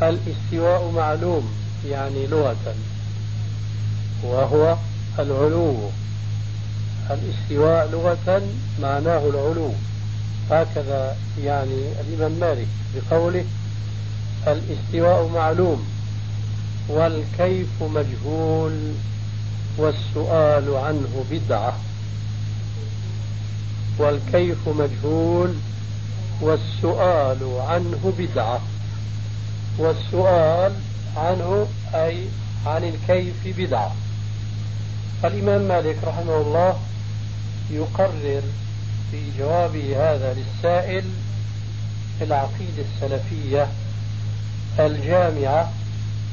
الاستواء 0.01 0.91
معلوم 0.95 1.53
يعني 1.89 2.27
لغة 2.27 2.75
وهو 4.23 4.77
العلو. 5.19 5.75
الاستواء 7.09 7.89
لغة 7.91 8.41
معناه 8.81 9.17
العلو. 9.29 9.73
هكذا 10.51 11.15
يعني 11.43 11.83
الإمام 12.01 12.31
مالك 12.39 12.67
بقوله 12.95 13.45
الاستواء 14.47 15.27
معلوم 15.27 15.85
والكيف 16.89 17.83
مجهول 17.83 18.93
والسؤال 19.77 20.75
عنه 20.75 21.25
بدعة. 21.31 21.73
والكيف 23.97 24.57
مجهول 24.67 25.53
والسؤال 26.41 27.37
عنه 27.59 28.13
بدعة. 28.17 28.61
والسؤال 29.77 30.73
عنه 31.17 31.67
أي 31.93 32.17
عن 32.65 32.83
الكيف 32.83 33.57
بدعة. 33.57 33.95
فالإمام 35.23 35.61
مالك 35.61 35.97
رحمه 36.03 36.37
الله 36.37 36.79
يقرر 37.71 38.41
في 39.13 39.37
جوابه 39.39 40.13
هذا 40.13 40.33
للسائل 40.33 41.03
العقيدة 42.21 42.83
السلفية 42.95 43.67
الجامعة 44.79 45.71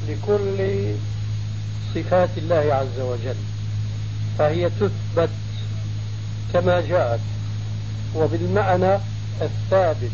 لكل 0.07 0.85
صفات 1.95 2.29
الله 2.37 2.73
عز 2.73 2.99
وجل 2.99 3.35
فهي 4.37 4.69
تثبت 4.69 5.29
كما 6.53 6.81
جاءت 6.81 7.19
وبالمعنى 8.15 8.97
الثابت 9.41 10.11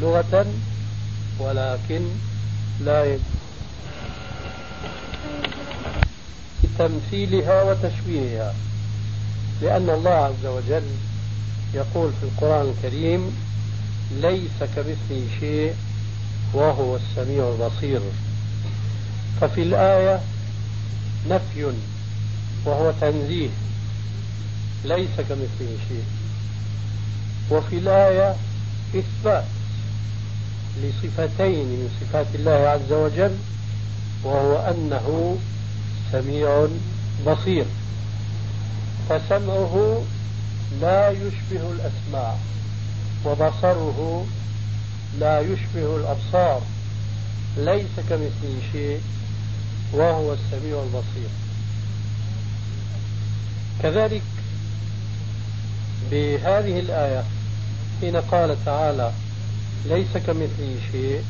لغة 0.00 0.46
ولكن 1.38 2.00
لا 2.84 3.18
تمثيلها 6.78 7.62
وتشبيهها 7.62 8.54
لأن 9.62 9.90
الله 9.90 10.10
عز 10.10 10.46
وجل 10.46 11.07
يقول 11.74 12.10
في 12.20 12.26
القرآن 12.26 12.74
الكريم 12.74 13.36
ليس 14.20 14.70
كمثله 14.76 15.26
شيء 15.40 15.74
وهو 16.54 16.96
السميع 16.96 17.48
البصير. 17.48 18.00
ففي 19.40 19.62
الآية 19.62 20.20
نفي 21.30 21.72
وهو 22.64 22.92
تنزيه 23.00 23.48
ليس 24.84 25.16
كمثله 25.18 25.76
شيء. 25.88 26.04
وفي 27.50 27.78
الآية 27.78 28.36
إثبات 28.94 29.44
لصفتين 30.82 31.66
من 31.66 31.90
صفات 32.00 32.26
الله 32.34 32.50
عز 32.50 32.92
وجل 32.92 33.36
وهو 34.24 34.56
أنه 34.56 35.36
سميع 36.12 36.66
بصير. 37.26 37.64
فسمعه 39.08 40.02
لا 40.80 41.10
يشبه 41.10 41.70
الأسماع 41.72 42.36
وبصره 43.24 44.26
لا 45.18 45.40
يشبه 45.40 45.96
الأبصار. 45.96 46.62
ليس 47.56 47.94
كمثله 48.10 48.60
شيء 48.72 49.00
وهو 49.92 50.32
السميع 50.32 50.82
البصير. 50.82 51.30
كذلك 53.82 54.22
بهذه 56.10 56.80
الآية 56.80 57.24
حين 58.00 58.16
قال 58.16 58.64
تعالى 58.64 59.12
ليس 59.86 60.16
كمثله 60.26 60.76
شيء 60.92 61.24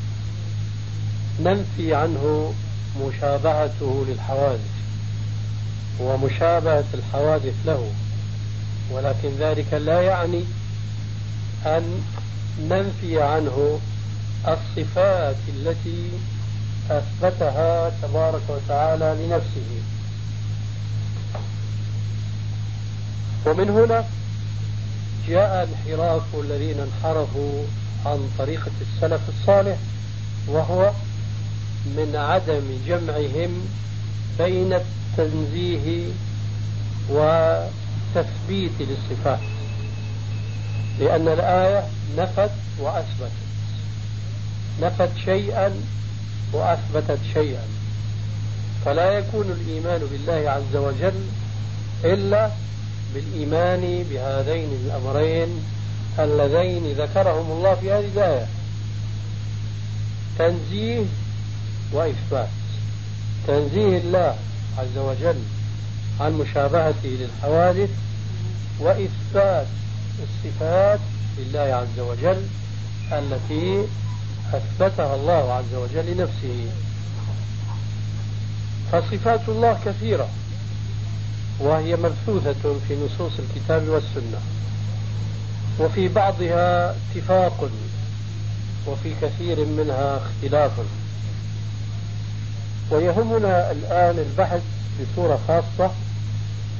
ننفي 1.41 1.95
عنه 1.95 2.53
مشابهته 3.01 4.05
للحوادث 4.07 4.69
ومشابهة 5.99 6.85
الحوادث 6.93 7.55
له. 7.65 7.91
ولكن 8.91 9.29
ذلك 9.39 9.73
لا 9.73 10.01
يعني 10.01 10.43
أن 11.65 12.01
ننفي 12.69 13.21
عنه 13.21 13.79
الصفات 14.47 15.35
التي 15.47 16.09
أثبتها 16.89 17.91
تبارك 18.01 18.41
وتعالى 18.49 19.15
لنفسه. 19.19 19.81
ومن 23.45 23.69
هنا 23.69 24.03
جاء 25.27 25.69
انحراف 25.69 26.23
الذين 26.39 26.75
انحرفوا 26.79 27.63
عن 28.05 28.29
طريقة 28.37 28.71
السلف 28.81 29.21
الصالح 29.29 29.77
وهو 30.47 30.91
من 31.85 32.15
عدم 32.15 32.63
جمعهم 32.87 33.67
بين 34.39 34.73
التنزيه 34.73 36.07
والتثبيت 38.15 38.71
للصفات 38.79 39.39
لأن 40.99 41.27
الآية 41.27 41.83
نفت 42.17 42.51
وأثبتت. 42.79 43.31
نفت 44.81 45.09
شيئا 45.25 45.73
وأثبتت 46.53 47.19
شيئا. 47.33 47.63
فلا 48.85 49.11
يكون 49.11 49.51
الإيمان 49.51 50.01
بالله 50.11 50.51
عز 50.51 50.75
وجل 50.75 51.21
إلا 52.03 52.51
بالإيمان 53.13 54.05
بهذين 54.09 54.69
الأمرين 54.85 55.47
اللذين 56.19 56.93
ذكرهم 56.93 57.51
الله 57.51 57.75
في 57.75 57.91
هذه 57.91 58.07
الآية. 58.15 58.45
تنزيه 60.39 61.05
وإثبات. 61.93 62.49
تنزيه 63.47 63.97
الله 63.97 64.35
عز 64.77 64.97
وجل 64.97 65.58
عن 66.19 66.33
مشابهته 66.33 67.09
للحوادث 67.09 67.89
وإثبات 68.79 69.67
الصفات 70.23 70.99
لله 71.37 71.59
عز 71.59 71.99
وجل 71.99 72.47
التي 73.11 73.83
أثبتها 74.53 75.15
الله 75.15 75.53
عز 75.53 75.73
وجل 75.73 76.05
لنفسه. 76.05 76.65
فصفات 78.91 79.41
الله 79.47 79.77
كثيرة 79.85 80.29
وهي 81.59 81.95
مبثوثة 81.95 82.75
في 82.87 82.95
نصوص 83.05 83.31
الكتاب 83.39 83.87
والسنة 83.87 84.39
وفي 85.79 86.07
بعضها 86.07 86.91
اتفاق 86.91 87.69
وفي 88.87 89.13
كثير 89.21 89.65
منها 89.65 90.17
اختلاف. 90.17 90.71
ويهمنا 92.91 93.71
الآن 93.71 94.19
البحث 94.19 94.61
بصورة 95.01 95.39
خاصة 95.47 95.91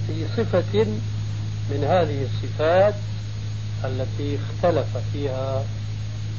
في 0.10 0.26
صفة 0.38 0.86
من 1.70 1.84
هذه 1.84 2.26
الصفات 2.26 2.94
التي 3.84 4.38
اختلف 4.38 4.98
فيها 5.14 5.64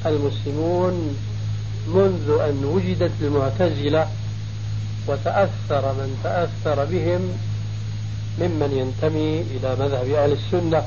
المسلمون 0.06 1.16
منذ 1.86 2.38
أن 2.40 2.64
وجدت 2.64 3.12
المعتزلة 3.20 4.08
وتأثر 5.06 5.92
من 5.92 6.20
تأثر 6.24 6.84
بهم 6.84 7.20
ممن 8.40 8.72
ينتمي 8.72 9.40
إلى 9.40 9.76
مذهب 9.76 10.10
أهل 10.10 10.32
السنة 10.32 10.82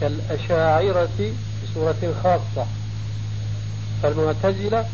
كالأشاعرة 0.00 1.32
بصورة 1.62 2.14
خاصة. 2.22 2.66
فالمعتزلة 4.02 4.86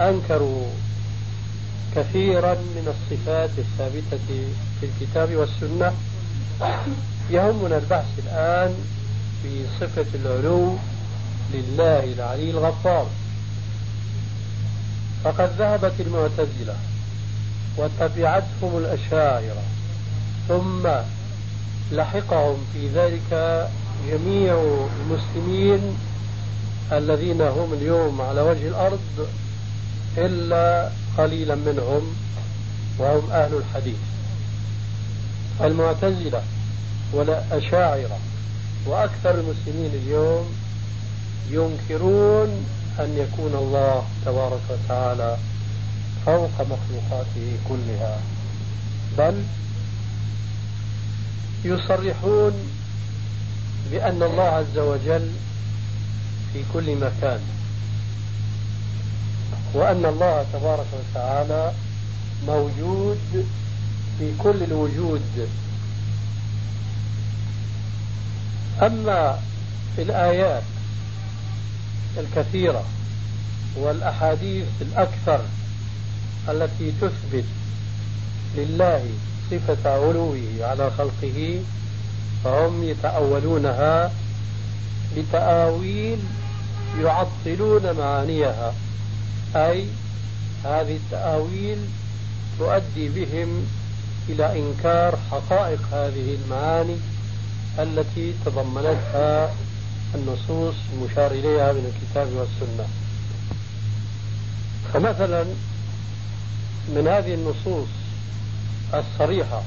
أنكروا 0.00 0.66
كثيرا 1.96 2.54
من 2.54 2.94
الصفات 2.94 3.50
الثابتة 3.58 4.48
في 4.80 4.86
الكتاب 4.86 5.34
والسنة 5.34 5.92
يهمنا 7.30 7.78
البحث 7.78 8.18
الآن 8.18 8.74
في 9.42 9.64
صفة 9.80 10.06
العلو 10.14 10.76
لله 11.54 12.04
العلي 12.04 12.50
الغفار. 12.50 13.06
فقد 15.24 15.50
ذهبت 15.58 15.92
المعتزلة 16.00 16.76
وتبعتهم 17.76 18.78
الأشاعرة 18.78 19.62
ثم 20.48 20.88
لحقهم 21.92 22.56
في 22.72 22.88
ذلك 22.88 23.30
جميع 24.10 24.86
المسلمين 25.00 25.96
الذين 26.92 27.40
هم 27.42 27.72
اليوم 27.72 28.20
على 28.20 28.40
وجه 28.40 28.68
الأرض 28.68 29.28
إلا 30.16 30.90
قليلا 31.18 31.54
منهم 31.54 32.14
وهم 32.98 33.30
أهل 33.30 33.54
الحديث. 33.54 33.96
المعتزلة 35.60 36.42
والأشاعرة 37.12 38.18
وأكثر 38.86 39.30
المسلمين 39.30 39.90
اليوم 39.94 40.46
ينكرون 41.50 42.48
أن 43.00 43.16
يكون 43.18 43.54
الله 43.54 44.02
تبارك 44.26 44.60
وتعالى 44.70 45.36
فوق 46.26 46.50
مخلوقاته 46.60 47.56
كلها 47.68 48.20
بل 49.18 49.42
يصرحون 51.64 52.52
بأن 53.90 54.22
الله 54.22 54.42
عز 54.42 54.78
وجل 54.78 55.30
في 56.52 56.62
كل 56.74 56.96
مكان 56.96 57.40
وأن 59.74 60.04
الله 60.04 60.46
تبارك 60.52 60.86
وتعالى 60.92 61.72
موجود 62.46 63.46
في 64.18 64.32
كل 64.38 64.62
الوجود. 64.62 65.48
أما 68.82 69.38
الآيات 69.98 70.62
الكثيرة 72.18 72.84
والأحاديث 73.76 74.66
الأكثر 74.80 75.40
التي 76.48 76.92
تثبت 77.00 77.44
لله 78.56 79.04
صفة 79.50 79.90
علوه 79.90 80.42
على 80.60 80.90
خلقه 80.98 81.60
فهم 82.44 82.84
يتأولونها 82.84 84.12
بتآويل 85.16 86.18
يعطلون 87.00 87.92
معانيها. 87.98 88.74
أي 89.56 89.84
هذه 90.64 90.96
التآويل 90.96 91.78
تؤدي 92.58 93.08
بهم 93.08 93.66
إلى 94.28 94.58
إنكار 94.58 95.18
حقائق 95.30 95.80
هذه 95.92 96.38
المعاني 96.44 96.96
التي 97.78 98.34
تضمنتها 98.44 99.50
النصوص 100.14 100.74
المشار 100.92 101.30
إليها 101.30 101.72
من 101.72 101.92
الكتاب 101.92 102.28
والسنة. 102.32 102.88
فمثلا 104.92 105.44
من 106.88 107.08
هذه 107.08 107.34
النصوص 107.34 107.88
الصريحة 108.94 109.62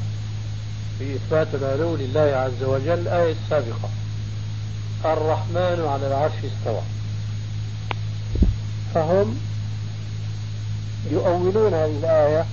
في 0.99 1.15
إثبات 1.15 1.47
العلو 1.53 1.95
لله 1.95 2.19
عز 2.35 2.63
وجل 2.63 2.99
الآية 2.99 3.35
السابقة 3.43 3.89
الرحمن 5.05 5.85
على 5.89 6.07
العرش 6.07 6.33
استوى. 6.33 6.81
فهم 8.93 9.37
يؤولون 11.11 11.73
هذه 11.73 11.97
الآية 11.99 12.45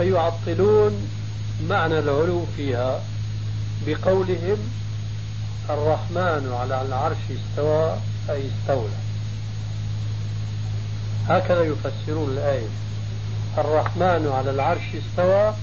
فيعطلون 0.00 1.08
معنى 1.68 1.98
العلو 1.98 2.44
فيها 2.56 3.00
بقولهم 3.86 4.58
الرحمن 5.70 6.56
على 6.60 6.82
العرش 6.82 7.16
استوى 7.30 7.96
أي 8.30 8.42
استولى. 8.48 8.96
هكذا 11.28 11.62
يفسرون 11.62 12.30
الآية. 12.30 12.68
الرحمن 13.58 14.32
على 14.34 14.50
العرش 14.50 14.82
استوى 14.94 15.54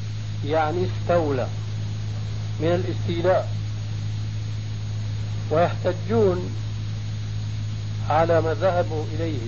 يعني 0.45 0.85
استولى 0.85 1.47
من 2.59 2.67
الاستيلاء. 2.67 3.49
ويحتجون 5.51 6.55
على 8.09 8.41
ما 8.41 8.53
ذهبوا 8.53 9.03
إليه 9.13 9.47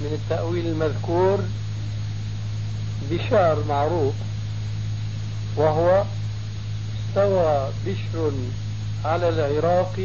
من 0.00 0.12
التأويل 0.12 0.66
المذكور 0.66 1.38
بشعر 3.10 3.64
معروف 3.68 4.14
وهو 5.56 6.04
استوى 7.08 7.70
بشر 7.86 8.32
على 9.04 9.28
العراق 9.28 10.00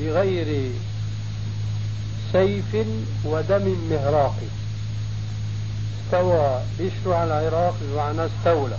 بغير 0.00 0.70
سيف 2.32 2.86
ودم 3.24 3.76
مهراق. 3.90 4.36
استوى 6.04 6.60
بشر 6.78 7.12
على 7.12 7.48
العراق 7.48 7.76
بمعنى 7.82 8.26
استولى. 8.26 8.78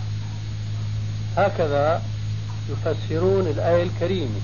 هكذا 1.38 2.02
يفسرون 2.70 3.48
الآية 3.48 3.84
الكريمة. 3.84 4.40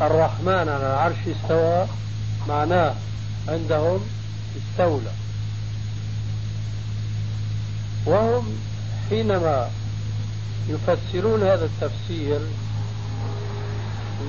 الرحمن 0.00 0.68
على 0.68 0.86
العرش 0.86 1.16
استوى 1.36 1.86
معناه 2.48 2.94
عندهم 3.48 4.00
استولى. 4.56 5.10
وهم 8.06 8.44
حينما 9.10 9.70
يفسرون 10.68 11.42
هذا 11.42 11.64
التفسير 11.64 12.40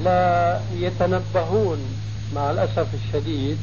لا 0.03 0.61
يتنبهون 0.73 1.77
مع 2.35 2.51
الأسف 2.51 2.87
الشديد 2.93 3.57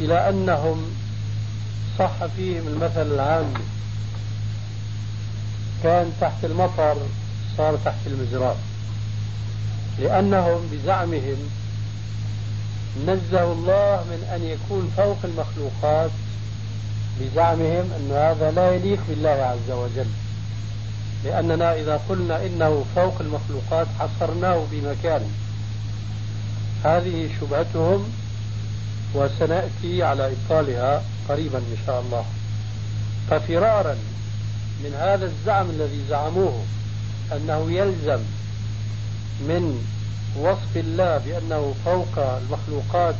إلى 0.00 0.28
أنهم 0.28 0.82
صح 1.98 2.26
فيهم 2.36 2.68
المثل 2.68 3.14
العام. 3.14 3.54
كان 5.82 6.12
تحت 6.20 6.44
المطر 6.44 6.96
صار 7.56 7.76
تحت 7.84 8.06
المزراب 8.06 8.56
لأنهم 9.98 10.60
بزعمهم 10.72 11.36
نزه 13.06 13.52
الله 13.52 14.04
من 14.10 14.28
أن 14.34 14.44
يكون 14.44 14.92
فوق 14.96 15.16
المخلوقات 15.24 16.10
بزعمهم 17.20 17.90
أن 17.96 18.10
هذا 18.12 18.50
لا 18.50 18.74
يليق 18.74 18.98
بالله 19.08 19.30
عز 19.30 19.70
وجل. 19.70 20.06
لأننا 21.24 21.80
إذا 21.80 22.00
قلنا 22.08 22.46
إنه 22.46 22.84
فوق 22.94 23.14
المخلوقات 23.20 23.86
حصرناه 23.98 24.64
بمكان. 24.72 25.22
هذه 26.84 27.28
شبهتهم 27.40 28.12
وسنأتي 29.14 30.02
على 30.02 30.32
إبطالها 30.32 31.02
قريبا 31.28 31.58
إن 31.58 31.76
شاء 31.86 32.00
الله. 32.00 32.24
ففرارا 33.30 33.96
من 34.84 34.94
هذا 34.98 35.24
الزعم 35.24 35.70
الذي 35.70 36.04
زعموه 36.08 36.62
أنه 37.32 37.72
يلزم 37.72 38.20
من 39.40 39.84
وصف 40.36 40.76
الله 40.76 41.18
بأنه 41.18 41.74
فوق 41.84 42.18
المخلوقات 42.18 43.14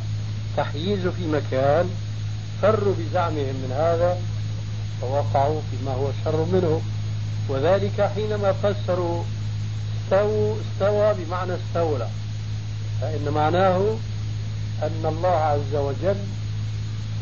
تحييز 0.57 1.07
في 1.07 1.27
مكان 1.27 1.89
فروا 2.61 2.93
بزعمهم 2.99 3.55
من 3.55 3.71
هذا 3.71 4.17
ووقعوا 5.01 5.61
فيما 5.71 5.91
هو 5.91 6.07
شر 6.25 6.45
منه. 6.45 6.81
وذلك 7.49 8.11
حينما 8.15 8.53
فسروا 8.53 9.23
استووا 10.03 10.55
استوى 10.61 11.13
بمعنى 11.13 11.53
استولى. 11.53 12.07
فإن 13.01 13.29
معناه 13.33 13.95
أن 14.83 15.05
الله 15.05 15.35
عز 15.35 15.75
وجل 15.75 16.17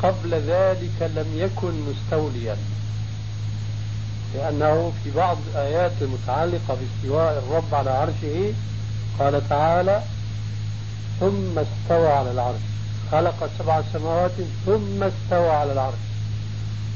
قبل 0.04 0.34
ذلك 0.34 1.12
لم 1.16 1.28
يكن 1.36 1.74
مستوليا. 1.90 2.58
لأنه 4.36 4.94
في 5.04 5.12
بعض 5.12 5.38
الآيات 5.52 5.92
المتعلقة 6.02 6.78
باستواء 6.80 7.44
الرب 7.48 7.76
على 7.76 7.90
عرشه 7.90 8.54
قال 9.20 9.50
تعالى 9.50 10.02
ثم 11.20 11.60
استوى 11.60 12.08
على 12.08 12.32
العرش 12.32 12.77
خلق 13.12 13.50
سبع 13.60 13.82
سماوات 13.94 14.32
ثم 14.66 15.04
استوى 15.04 15.50
على 15.50 15.72
العرش. 15.72 15.96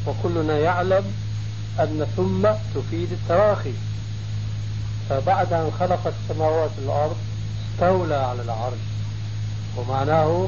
وكلنا 0.07 0.57
يعلم 0.57 1.03
أن 1.79 2.07
ثم 2.17 2.47
تفيد 2.75 3.11
التراخي 3.11 3.73
فبعد 5.09 5.53
أن 5.53 5.71
خلق 5.79 6.07
السماوات 6.07 6.71
والأرض 6.77 7.17
استولى 7.73 8.15
على 8.15 8.41
العرش. 8.41 8.83
ومعناه 9.77 10.47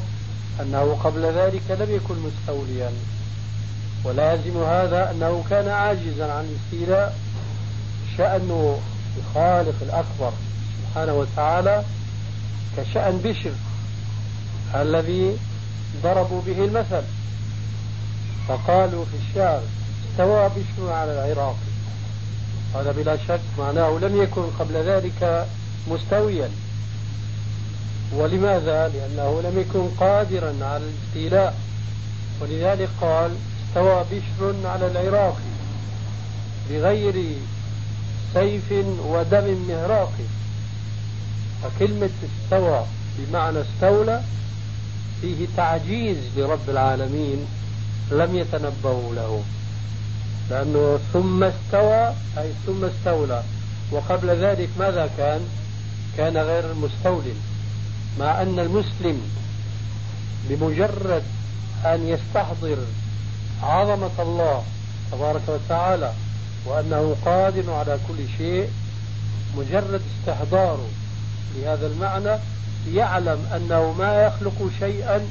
أنه 0.61 0.97
قبل 1.03 1.22
ذلك 1.22 1.61
لم 1.70 1.95
يكن 1.95 2.16
مستوليا. 2.20 2.91
ولازم 4.03 4.64
هذا 4.64 5.11
أنه 5.11 5.43
كان 5.49 5.70
عاجزا 5.70 6.34
عن 6.34 6.45
الاستيلاء 6.45 7.18
شأن 8.18 8.78
الخالق 9.18 9.76
الأكبر 9.82 10.32
سبحانه 10.82 11.14
وتعالى 11.14 11.84
كشأن 12.78 13.18
بشر 13.24 13.51
الذي 14.76 15.38
ضربوا 16.04 16.41
به 16.46 16.66
المثل. 16.66 17.04
فقالوا 18.48 19.06
في 19.06 19.18
الشعر 19.30 19.62
استوى 20.12 20.50
بشر 20.50 20.91
على 20.91 21.12
العراق. 21.12 21.58
هذا 22.76 22.91
بلا 22.91 23.18
شك 23.28 23.41
معناه 23.58 24.00
لم 24.02 24.22
يكن 24.24 24.44
قبل 24.60 24.74
ذلك 24.74 25.48
مستويا. 25.88 26.50
ولماذا؟ 28.14 28.88
لأنه 28.88 29.41
لم 29.41 29.60
يكن 29.60 29.88
قادرا 30.00 30.54
على 30.62 30.84
الاستيلاء 30.84 31.56
ولذلك 32.41 32.89
قال 33.02 33.32
استوى 33.68 34.06
بشر 34.12 34.68
على 34.68 34.88
العراق. 34.88 35.38
بغير 36.70 37.36
سيف 38.34 38.72
ودم 39.08 39.66
مهراق 39.70 40.14
فكلمة 41.64 42.10
استوى 42.44 42.86
بمعنى 43.18 43.60
استولى 43.62 44.22
فيه 45.24 45.47
تعجيز 45.57 46.17
لرب 46.38 46.69
العالمين 46.69 47.45
لم 48.11 48.36
يتنبهوا 48.36 49.15
له. 49.15 49.43
لأنه 50.49 50.99
ثم 51.13 51.43
استوى 51.43 52.13
أي 52.38 52.51
ثم 52.65 52.86
استولى. 52.86 53.43
وقبل 53.91 54.30
ذلك 54.30 54.69
ماذا 54.80 55.09
كان؟ 55.17 55.41
كان 56.17 56.38
غير 56.38 56.74
مستول. 56.74 57.24
مع 58.19 58.41
أن 58.41 58.59
المسلم 58.59 59.21
بمجرد 60.49 61.24
أن 61.86 62.07
يستحضر 62.07 62.78
عظمة 63.63 64.11
الله 64.19 64.63
تبارك 65.11 65.41
وتعالى 65.47 66.13
وأنه 66.65 67.15
قادر 67.26 67.74
على 67.74 67.99
كل 68.07 68.17
شيء 68.38 68.69
مجرد 69.57 70.01
استحضاره 70.19 70.88
لهذا 71.55 71.88
المعنى 71.88 72.39
يعلم 72.93 73.45
أنه 73.55 73.93
ما 73.99 74.23
يخلق 74.23 74.69
شيئا 74.79 75.21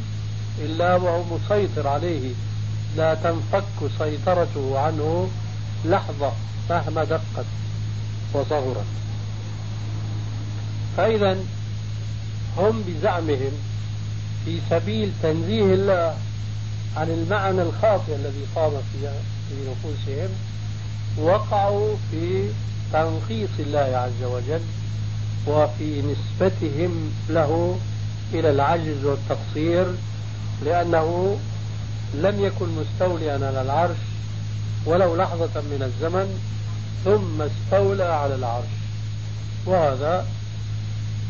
إلا 0.59 0.97
وهو 0.97 1.23
مسيطر 1.25 1.89
عليه. 1.89 2.31
لا 2.97 3.15
تنفك 3.15 3.91
سيطرته 3.99 4.79
عنه 4.79 5.29
لحظة 5.85 6.33
مهما 6.71 7.05
دقت 7.05 7.47
وصغرت 8.33 8.85
فإذا 10.97 11.37
هم 12.59 12.83
بزعمهم 12.89 13.53
في 14.45 14.59
سبيل 14.71 15.13
تنزيه 15.23 15.75
الله 15.75 16.17
عن 16.97 17.11
المعنى 17.11 17.63
الخاطئ 17.63 18.15
الذي 18.15 18.47
قام 18.55 18.71
في 18.71 19.11
في 19.49 19.55
نفوسهم 19.71 20.29
وقعوا 21.19 21.97
في 22.11 22.49
تنقيص 22.93 23.51
الله 23.59 23.79
عز 23.97 24.25
وجل. 24.25 24.61
وفي 25.47 26.03
نسبتهم 26.03 27.13
له 27.29 27.79
إلى 28.35 28.51
العجز 28.51 29.05
والتقصير 29.05 29.87
لأنه 30.65 31.39
لم 32.15 32.45
يكن 32.45 32.67
مستوليا 32.69 33.33
على 33.33 33.63
العرش 33.63 33.97
ولو 34.87 35.17
لحظة 35.17 35.61
من 35.61 35.83
الزمن 35.83 36.41
ثم 37.05 37.43
استولى 37.43 38.05
على 38.05 38.35
العرش. 38.35 38.73
وهذا 39.67 40.27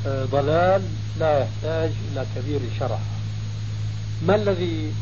آه، 0.07 0.25
ضلال 0.25 0.83
لا 1.21 1.39
يحتاج 1.39 1.91
إلى 2.13 2.27
كبير 2.37 2.61
شرح. 2.81 2.99
ما 4.23 4.35
الذي 4.35 4.93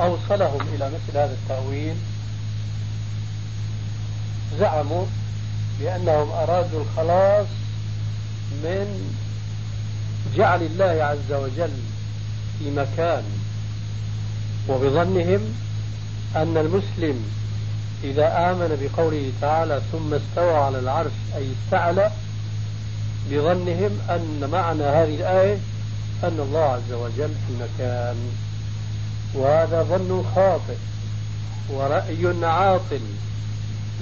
أوصلهم 0.00 0.60
إلى 0.74 0.86
مثل 0.86 1.18
هذا 1.18 1.36
التأويل؟ 1.42 1.94
زعموا 4.58 5.04
بأنهم 5.80 6.30
أرادوا 6.30 6.82
الخلاص 6.82 7.46
من 8.52 9.14
جعل 10.36 10.62
الله 10.62 11.04
عز 11.04 11.32
وجل 11.32 11.70
في 12.58 12.70
مكان 12.70 13.22
وبظنهم 14.68 15.40
أن 16.36 16.56
المسلم 16.56 17.24
إذا 18.04 18.50
آمن 18.50 18.78
بقوله 18.80 19.32
تعالى 19.40 19.80
ثم 19.92 20.14
استوى 20.14 20.56
على 20.56 20.78
العرش 20.78 21.12
أي 21.36 21.46
استعلى 21.64 22.10
بظنهم 23.30 23.98
أن 24.10 24.48
معنى 24.52 24.82
هذه 24.82 25.14
الآية 25.14 25.58
أن 26.24 26.40
الله 26.40 26.60
عز 26.60 26.92
وجل 26.92 27.28
في 27.28 27.52
مكان. 27.60 28.16
وهذا 29.34 29.82
ظن 29.82 30.24
خاطئ 30.34 30.76
ورأي 31.70 32.46
عاطل. 32.46 33.00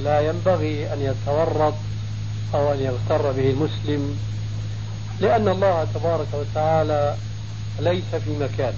لا 0.05 0.20
ينبغي 0.20 0.92
أن 0.92 1.01
يتورط 1.01 1.74
أو 2.55 2.72
أن 2.72 2.80
يغتر 2.80 3.32
به 3.32 3.51
المسلم. 3.51 4.18
لأن 5.20 5.48
الله 5.48 5.86
تبارك 5.94 6.26
وتعالى 6.32 7.16
ليس 7.80 8.14
في 8.24 8.30
مكان. 8.30 8.74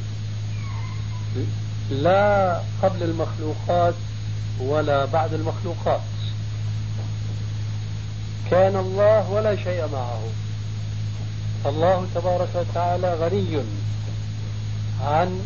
لا 1.91 2.61
قبل 2.82 3.03
المخلوقات 3.03 3.95
ولا 4.61 5.05
بعد 5.05 5.34
المخلوقات. 5.34 6.01
كان 8.51 8.76
الله 8.76 9.30
ولا 9.30 9.57
شيء 9.57 9.89
معه. 9.93 10.20
الله 11.66 12.07
تبارك 12.14 12.49
وتعالى 12.55 13.14
غني 13.14 13.62
عن 15.05 15.41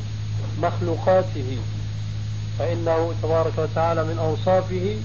مخلوقاته. 0.62 1.58
فإنه 2.58 3.12
تبارك 3.22 3.52
وتعالى 3.58 4.04
من 4.04 4.18
أوصافه 4.18 4.96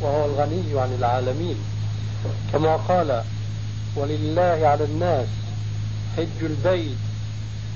وهو 0.00 0.24
الغني 0.24 0.80
عن 0.80 0.94
العالمين. 0.98 1.56
كما 2.52 2.76
قال 2.76 3.22
ولله 3.96 4.68
على 4.68 4.84
الناس 4.84 5.26
حج 6.16 6.42
البيت 6.42 6.96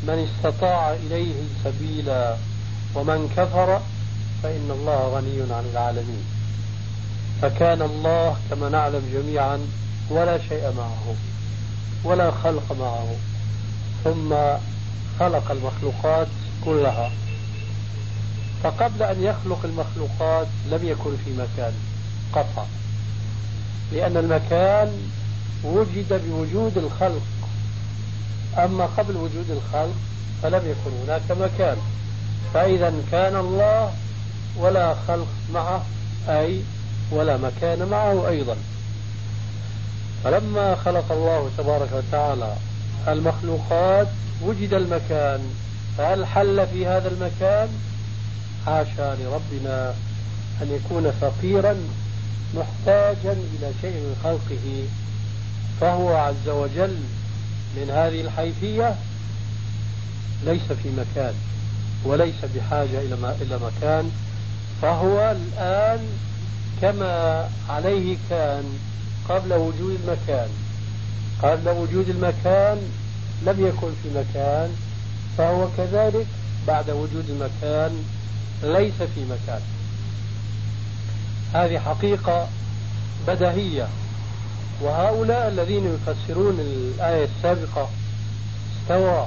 من 0.02 0.28
استطاع 0.28 0.92
إليه 0.92 1.34
سبيلا 1.64 2.36
ومن 2.94 3.28
كفر 3.36 3.80
فإن 4.42 4.70
الله 4.70 5.08
غني 5.08 5.52
عن 5.54 5.64
العالمين. 5.72 6.24
فكان 7.42 7.82
الله 7.82 8.36
كما 8.50 8.68
نعلم 8.68 9.02
جميعا 9.12 9.58
ولا 10.10 10.38
شيء 10.48 10.72
معه 10.76 11.14
ولا 12.04 12.30
خلق 12.30 12.72
معه 12.80 13.14
ثم 14.04 14.34
خلق 15.20 15.50
المخلوقات 15.50 16.28
كلها. 16.64 17.10
فقبل 18.62 19.02
أن 19.02 19.22
يخلق 19.22 19.58
المخلوقات 19.64 20.46
لم 20.70 20.88
يكن 20.88 21.10
في 21.24 21.32
مكان 21.32 21.72
قطع 22.32 22.64
لأن 23.92 24.16
المكان 24.16 24.92
وجد 25.64 26.20
بوجود 26.26 26.78
الخلق. 26.78 27.22
أما 28.58 28.86
قبل 28.86 29.16
وجود 29.16 29.50
الخلق 29.50 29.94
فلم 30.42 30.62
يكن 30.70 30.90
هناك 31.04 31.30
مكان. 31.30 31.76
فإذا 32.54 32.92
كان 33.12 33.36
الله 33.36 33.92
ولا 34.56 34.94
خلق 35.08 35.28
معه 35.54 35.84
أي 36.28 36.60
ولا 37.10 37.36
مكان 37.36 37.88
معه 37.88 38.28
أيضا. 38.28 38.56
فلما 40.24 40.74
خلق 40.74 41.12
الله 41.12 41.50
تبارك 41.58 41.88
وتعالى 41.92 42.56
المخلوقات 43.08 44.08
وجد 44.42 44.74
المكان. 44.74 45.40
فهل 45.98 46.26
حل 46.26 46.66
في 46.66 46.86
هذا 46.86 47.08
المكان؟ 47.08 47.68
حاشا 48.66 49.16
لربنا 49.20 49.94
أن 50.62 50.80
يكون 50.80 51.10
فقيرا 51.10 51.76
محتاجا 52.56 53.32
إلى 53.32 53.72
شيء 53.82 53.92
من 53.92 54.16
خلقه. 54.24 54.84
فهو 55.80 56.16
عز 56.16 56.48
وجل 56.48 56.96
من 57.76 57.90
هذه 57.90 58.20
الحيثية 58.20 58.96
ليس 60.44 60.72
في 60.82 60.88
مكان 60.96 61.34
وليس 62.04 62.44
بحاجة 62.54 63.00
إلى 63.00 63.36
إلى 63.40 63.58
مكان 63.58 64.10
فهو 64.82 65.36
الآن 65.36 65.98
كما 66.82 67.48
عليه 67.68 68.16
كان 68.30 68.64
قبل 69.28 69.52
وجود 69.52 70.00
المكان. 70.04 70.48
قبل 71.42 71.68
وجود 71.68 72.08
المكان 72.08 72.78
لم 73.46 73.66
يكن 73.66 73.90
في 74.02 74.08
مكان 74.18 74.70
فهو 75.38 75.68
كذلك 75.76 76.26
بعد 76.66 76.90
وجود 76.90 77.30
المكان 77.30 78.04
ليس 78.62 78.94
في 79.14 79.24
مكان. 79.24 79.60
هذه 81.54 81.78
حقيقة 81.78 82.48
بدهية. 83.28 83.88
وهؤلاء 84.80 85.48
الذين 85.48 85.94
يفسرون 85.94 86.60
الآية 86.60 87.28
السابقة 87.36 87.88
استوى 88.82 89.26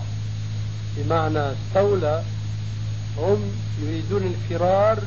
بمعنى 0.97 1.39
استولى 1.39 2.23
هم 3.17 3.41
يريدون 3.81 4.23
الفرار 4.23 4.99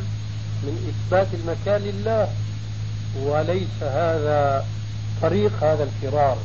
من 0.62 0.92
إثبات 0.92 1.26
المكان 1.34 1.80
لله 1.80 2.28
وليس 3.22 3.82
هذا 3.82 4.64
طريق 5.22 5.52
هذا 5.64 5.82
الفرار. 5.88 6.36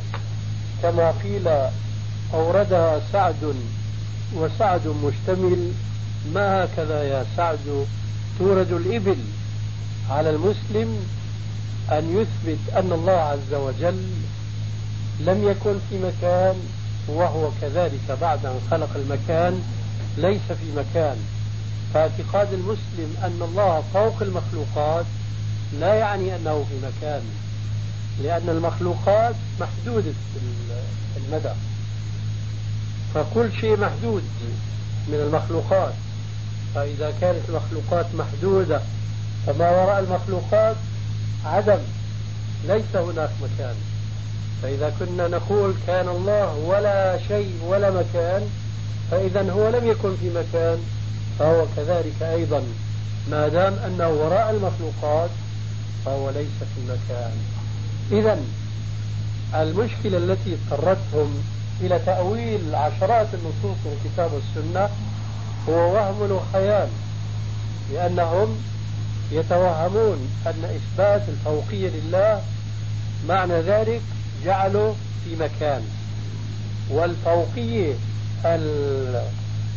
كما 0.83 1.11
قيل 1.11 1.47
أوردها 2.33 3.01
سعد 3.11 3.55
وسعد 4.35 4.87
مشتمل 4.87 5.71
ما 6.33 6.63
هكذا 6.63 7.03
يا 7.03 7.25
سعد؟ 7.37 7.85
تورد 8.39 8.71
الإبل 8.71 9.17
على 10.09 10.29
المسلم 10.29 11.05
أن 11.91 12.17
يثبت 12.17 12.59
أن 12.75 12.91
الله 12.91 13.11
عز 13.11 13.53
وجل 13.53 14.03
لم 15.19 15.47
يكن 15.47 15.75
في 15.89 15.97
مكان 15.97 16.55
وهو 17.07 17.49
كذلك 17.61 18.17
بعد 18.21 18.45
أن 18.45 18.59
خلق 18.71 18.89
المكان 18.95 19.61
ليس 20.17 20.41
في 20.47 20.71
مكان. 20.75 21.17
فاعتقاد 21.93 22.53
المسلم 22.53 23.15
أن 23.23 23.41
الله 23.41 23.83
فوق 23.93 24.21
المخلوقات 24.21 25.05
لا 25.79 25.93
يعني 25.93 26.35
أنه 26.35 26.65
في 26.69 26.75
مكان 26.87 27.21
لأن 28.23 28.49
المخلوقات 28.49 29.35
محدودة 29.59 30.13
المدى. 31.17 31.53
فكل 33.13 33.49
شيء 33.61 33.77
محدود 33.77 34.23
من 35.07 35.15
المخلوقات. 35.27 35.93
فإذا 36.75 37.13
كانت 37.21 37.41
المخلوقات 37.49 38.05
محدودة 38.15 38.81
فما 39.47 39.69
وراء 39.69 39.99
المخلوقات 39.99 40.75
عدم 41.45 41.79
ليس 42.67 42.95
هناك 42.95 43.29
مكان. 43.41 43.75
فإذا 44.61 44.93
كنا 44.99 45.27
نقول 45.27 45.73
كان 45.87 46.09
الله 46.09 46.55
ولا 46.55 47.19
شيء 47.27 47.53
ولا 47.67 47.91
مكان 47.91 48.41
فإذا 49.11 49.51
هو 49.51 49.69
لم 49.69 49.87
يكن 49.87 50.15
في 50.15 50.29
مكان 50.29 50.77
فهو 51.39 51.65
كذلك 51.75 52.21
أيضا. 52.21 52.63
ما 53.31 53.47
دام 53.47 53.73
أنه 53.73 54.09
وراء 54.09 54.49
المخلوقات 54.49 55.29
فهو 56.05 56.29
ليس 56.29 56.57
في 56.75 56.81
مكان 56.87 57.31
إذا 58.11 58.39
المشكلة 59.55 60.17
التي 60.17 60.57
اضطرتهم 60.71 61.43
إلى 61.81 61.99
تأويل 62.05 62.75
عشرات 62.75 63.27
النصوص 63.33 63.77
من 63.85 63.97
الكتاب 64.05 64.31
والسنة 64.33 64.89
هو 65.69 65.93
وهم 65.93 66.31
وخيال 66.31 66.87
لأنهم 67.93 68.57
يتوهمون 69.31 70.29
أن 70.47 70.63
إثبات 70.63 71.21
الفوقية 71.29 71.89
لله 71.89 72.41
معنى 73.27 73.61
ذلك 73.61 74.01
جعله 74.45 74.95
في 75.23 75.35
مكان. 75.35 75.81
والفوقية 76.89 77.93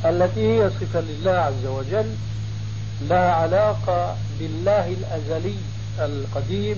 التي 0.04 0.40
هي 0.40 0.70
صفة 0.70 1.00
لله 1.00 1.30
عز 1.32 1.66
وجل 1.66 2.14
لها 3.08 3.30
علاقة 3.32 4.16
بالله 4.40 4.88
الأزلي 4.88 5.56
القديم 5.98 6.76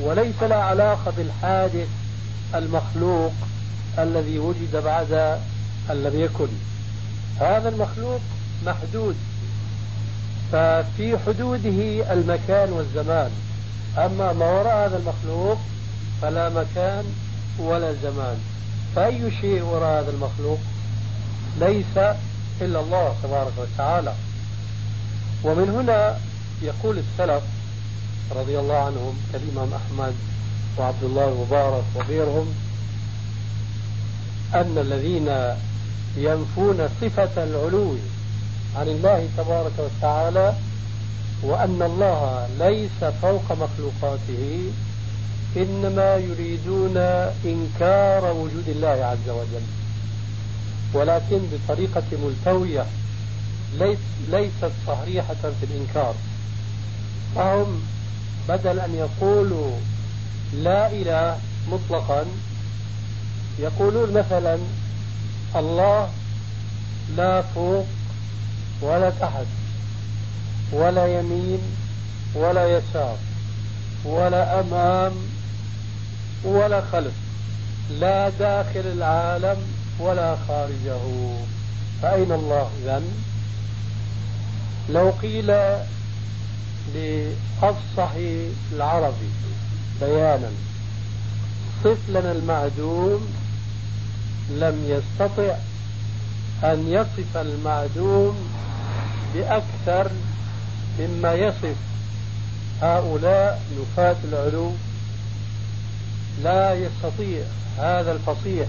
وليس 0.00 0.42
لها 0.42 0.56
علاقة 0.62 1.12
بالحادث 1.16 1.88
المخلوق 2.54 3.32
الذي 3.98 4.38
وجد 4.38 4.76
بعد 4.84 5.12
أن 5.90 6.02
لم 6.02 6.20
يكن. 6.20 6.48
هذا 7.40 7.68
المخلوق 7.68 8.20
محدود 8.66 9.16
ففي 10.52 11.18
حدوده 11.26 12.12
المكان 12.12 12.72
والزمان. 12.72 13.30
أما 13.96 14.32
ما 14.32 14.50
وراء 14.50 14.88
هذا 14.88 14.96
المخلوق 14.96 15.58
فلا 16.22 16.48
مكان 16.48 17.04
ولا 17.58 17.92
زمان. 18.02 18.36
فأي 18.96 19.30
شيء 19.40 19.62
وراء 19.62 20.02
هذا 20.02 20.10
المخلوق 20.10 20.58
ليس 21.60 21.96
إلا 22.60 22.80
الله 22.80 23.14
تبارك 23.22 23.52
وتعالى. 23.58 24.14
ومن 25.44 25.70
هنا 25.70 26.18
يقول 26.62 26.98
السلف 26.98 27.42
رضي 28.36 28.58
الله 28.58 28.76
عنهم 28.76 29.18
كالإمام 29.32 29.68
أحمد 29.74 30.14
وعبد 30.78 31.04
الله 31.04 31.28
المبارك 31.28 31.84
وغيرهم 31.94 32.54
أن 34.54 34.78
الذين 34.78 35.56
ينفون 36.16 36.88
صفة 37.00 37.44
العلو 37.44 37.96
عن 38.76 38.88
الله 38.88 39.28
تبارك 39.36 39.72
وتعالى 39.78 40.54
وأن 41.42 41.82
الله 41.82 42.48
ليس 42.58 43.04
فوق 43.22 43.52
مخلوقاته 43.52 44.72
إنما 45.56 46.16
يريدون 46.16 46.96
إنكار 47.44 48.32
وجود 48.32 48.68
الله 48.68 48.88
عز 48.88 49.28
وجل. 49.28 49.66
ولكن 50.94 51.40
بطريقة 51.52 52.02
ملتوية 52.12 52.86
ليست 54.30 54.72
صريحة 54.86 55.34
في 55.34 55.66
الإنكار. 55.70 56.14
فهم 57.34 57.82
بدل 58.48 58.80
أن 58.80 58.94
يقولوا 58.94 59.70
لا 60.54 60.86
إله 60.92 61.38
مطلقا 61.70 62.24
يقولون 63.58 64.12
مثلا 64.12 64.58
الله 65.56 66.08
لا 67.16 67.42
فوق 67.42 67.86
ولا 68.82 69.10
تحت 69.10 69.46
ولا 70.72 71.18
يمين 71.18 71.60
ولا 72.34 72.78
يسار 72.78 73.16
ولا 74.04 74.60
أمام 74.60 75.12
ولا 76.44 76.82
خلف 76.92 77.12
لا 77.90 78.28
داخل 78.28 78.86
العالم 78.86 79.56
ولا 80.00 80.36
خارجه. 80.48 81.00
فأين 82.02 82.32
الله 82.32 82.70
إذن؟ 82.82 83.04
لو 84.90 85.10
قيل 85.10 85.46
لأفصح 86.94 88.10
العربي 88.72 89.30
بيانا 90.00 90.50
صف 91.84 91.98
لنا 92.08 92.32
المعدوم 92.32 93.26
لم 94.50 94.84
يستطع 94.86 95.54
أن 96.64 96.88
يصف 96.88 97.36
المعدوم 97.36 98.36
بأكثر 99.34 100.10
مما 100.98 101.34
يصف 101.34 101.76
هؤلاء 102.82 103.62
نفاة 103.80 104.16
العلو. 104.24 104.72
لا 106.42 106.74
يستطيع 106.74 107.44
هذا 107.78 108.12
الفصيح 108.12 108.66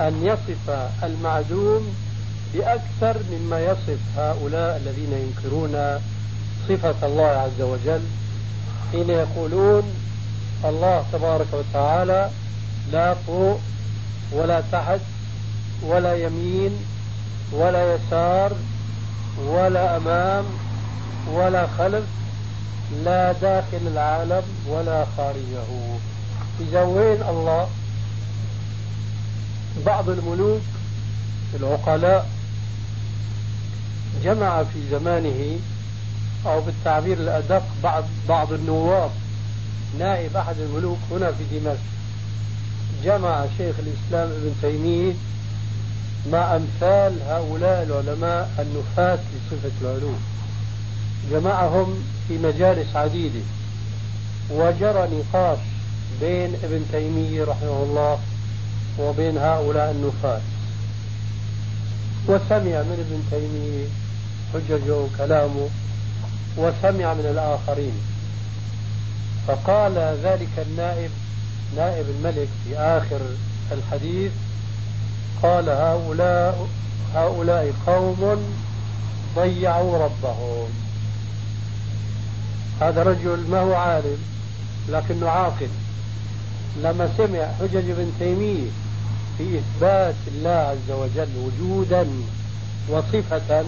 أن 0.00 0.26
يصف 0.26 0.90
المعدوم 1.02 1.94
بأكثر 2.54 3.16
مما 3.32 3.60
يصف 3.60 3.98
هؤلاء 4.16 4.76
الذين 4.76 5.12
ينكرون 5.12 6.00
صفة 6.68 7.06
الله 7.06 7.26
عز 7.26 7.60
وجل 7.60 8.00
حين 8.92 9.10
يقولون 9.10 9.82
الله 10.64 11.04
تبارك 11.12 11.46
وتعالى 11.52 12.30
لا 12.92 13.14
فوق 13.14 13.60
ولا 14.32 14.62
تحت 14.72 15.00
ولا 15.86 16.14
يمين 16.14 16.70
ولا 17.52 17.94
يسار 17.94 18.52
ولا 19.46 19.96
أمام 19.96 20.44
ولا 21.32 21.66
خلف 21.78 22.04
لا 23.04 23.32
داخل 23.32 23.86
العالم 23.86 24.42
ولا 24.68 25.06
خارجه. 25.16 25.98
إذا 26.60 26.82
وين 26.82 27.22
الله 27.22 27.68
بعض 29.86 30.08
الملوك 30.08 30.60
العقلاء 31.60 32.28
جمع 34.24 34.62
في 34.62 34.88
زمانه 34.90 35.58
أو 36.46 36.60
بالتعبير 36.60 37.18
الأدق 37.18 37.62
بعض 37.82 38.04
بعض 38.28 38.52
النواب. 38.52 39.10
نائب 39.98 40.36
أحد 40.36 40.58
الملوك 40.58 40.98
هنا 41.10 41.32
في 41.32 41.58
دمشق. 41.58 41.80
جمع 43.04 43.44
شيخ 43.58 43.74
الإسلام 43.78 44.28
ابن 44.30 44.54
تيمية 44.62 45.12
مع 46.26 46.56
أمثال 46.56 47.22
هؤلاء 47.28 47.82
العلماء 47.82 48.50
النفاة 48.58 49.18
لصفة 49.34 49.70
العلو 49.82 50.12
جمعهم 51.30 52.04
في 52.28 52.38
مجالس 52.38 52.96
عديدة. 52.96 53.40
وجرى 54.50 55.08
نقاش 55.08 55.58
بين 56.20 56.54
ابن 56.64 56.84
تيمية 56.92 57.44
رحمه 57.44 57.82
الله 57.82 58.18
وبين 58.98 59.38
هؤلاء 59.38 59.90
النفاة. 59.90 60.40
وسمع 62.28 62.82
من 62.82 63.06
ابن 63.06 63.22
تيمية 63.30 63.86
حججه 64.54 64.96
وكلامه 64.96 65.68
وسمع 66.56 67.14
من 67.14 67.26
الآخرين. 67.30 67.92
فقال 69.48 70.18
ذلك 70.24 70.66
النائب 70.68 71.10
نائب 71.76 72.06
الملك 72.08 72.48
في 72.64 72.78
آخر 72.78 73.20
الحديث 73.72 74.32
قال 75.42 75.68
هؤلاء 75.68 76.68
هؤلاء 77.14 77.72
قوم 77.86 78.42
ضيعوا 79.36 80.04
ربهم. 80.04 80.68
هذا 82.80 83.02
رجل 83.02 83.46
ما 83.50 83.60
هو 83.60 83.74
عالم 83.74 84.18
لكنه 84.88 85.28
عاقل. 85.28 85.68
لما 86.82 87.10
سمع 87.18 87.46
حجج 87.60 87.90
ابن 87.90 88.12
تيمية 88.18 88.70
في 89.38 89.58
إثبات 89.58 90.14
الله 90.28 90.50
عز 90.50 90.90
وجل 90.90 91.28
وجودا 91.36 92.06
وصفة 92.88 93.64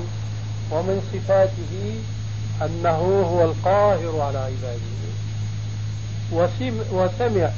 ومن 0.70 1.02
صفاته 1.12 2.00
أنه 2.62 3.24
هو 3.30 3.44
القاهر 3.44 4.20
على 4.20 4.38
عباده. 4.38 4.92
وسمع 6.92 7.50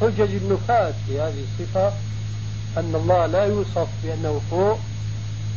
حجج 0.00 0.34
النفاة 0.34 0.92
في 1.06 1.20
هذه 1.20 1.44
الصفة 1.52 1.92
أن 2.76 2.94
الله 2.94 3.26
لا 3.26 3.44
يوصف 3.44 3.88
بأنه 4.04 4.40
فوق 4.50 4.78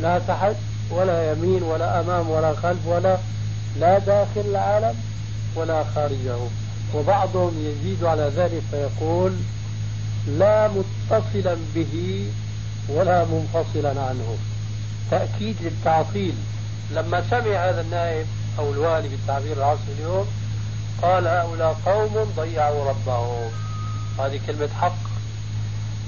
لا 0.02 0.20
تحت 0.20 0.56
ولا 0.92 1.32
يمين 1.32 1.64
ولا 1.64 2.00
أمام 2.00 2.30
ولا 2.30 2.54
خلف 2.54 2.88
ولا 2.88 3.18
لا 3.80 4.00
داخل 4.00 4.42
العالم 4.42 4.96
ولا 5.56 5.84
خارجه. 5.96 6.38
وبعضهم 6.96 7.52
يزيد 7.66 8.04
على 8.04 8.32
ذلك 8.36 8.62
فيقول 8.72 9.34
لا 10.28 10.68
متصلا 10.68 11.58
به 11.76 12.26
ولا 12.90 13.26
منفصلا 13.26 13.90
عنه. 14.02 14.38
تأكيد 15.12 15.56
للتعطيل. 15.62 16.36
لما 16.92 17.24
سمع 17.30 17.70
هذا 17.70 17.82
النائب 17.82 18.26
أو 18.60 18.72
الوالي 18.74 19.08
بالتعبير 19.08 19.58
العصري 19.58 19.94
اليوم 20.00 20.28
قال 21.02 21.28
هؤلاء 21.28 21.78
قوم 21.86 22.34
ضيعوا 22.38 22.90
ربهم. 22.90 23.52
هذه 24.20 24.40
كلمة 24.48 24.70
حق. 24.82 25.03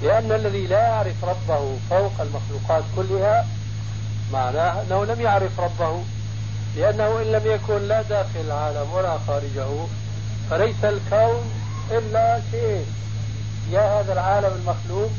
لأن 0.02 0.32
الذي 0.32 0.66
لا 0.66 0.78
يعرف 0.78 1.24
ربه 1.24 1.76
فوق 1.90 2.12
المخلوقات 2.20 2.84
كلها 2.96 3.46
معناه 4.32 4.82
أنه 4.82 5.04
لم 5.04 5.20
يعرف 5.20 5.60
ربه 5.60 6.02
لأنه 6.76 7.22
إن 7.22 7.32
لم 7.32 7.42
يكن 7.44 7.88
لا 7.88 8.02
داخل 8.02 8.40
العالم 8.40 8.92
ولا 8.92 9.18
خارجه 9.26 9.66
فليس 10.50 10.84
الكون 10.84 11.50
إلا 11.90 12.40
شيء. 12.50 12.86
يا 13.70 14.00
هذا 14.00 14.12
العالم 14.12 14.50
المخلوق 14.60 15.10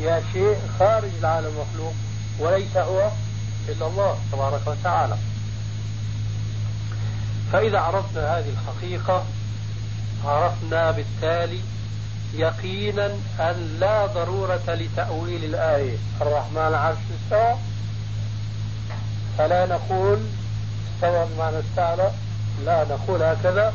يا 0.00 0.22
شيء 0.32 0.56
خارج 0.78 1.10
العالم 1.20 1.46
المخلوق 1.46 1.94
وليس 2.38 2.76
هو 2.76 3.10
إلا 3.68 3.86
الله 3.86 4.18
تبارك 4.32 4.66
وتعالى. 4.66 5.16
فإذا 7.52 7.78
عرفنا 7.78 8.38
هذه 8.38 8.48
الحقيقة 8.50 9.24
عرفنا 10.24 10.90
بالتالي 10.90 11.60
يقينا 12.36 13.06
أن 13.40 13.76
لا 13.80 14.06
ضرورة 14.06 14.62
لتأويل 14.68 15.44
الآية. 15.44 15.96
الرحمن 16.20 16.74
عرش 16.74 16.96
استوى 17.24 17.54
فلا 19.38 19.66
نقول 19.66 20.18
استوى 20.94 21.26
بمعنى 21.34 21.56
استعلى 21.58 22.10
لا 22.64 22.84
نقول 22.84 23.22
هكذا. 23.22 23.74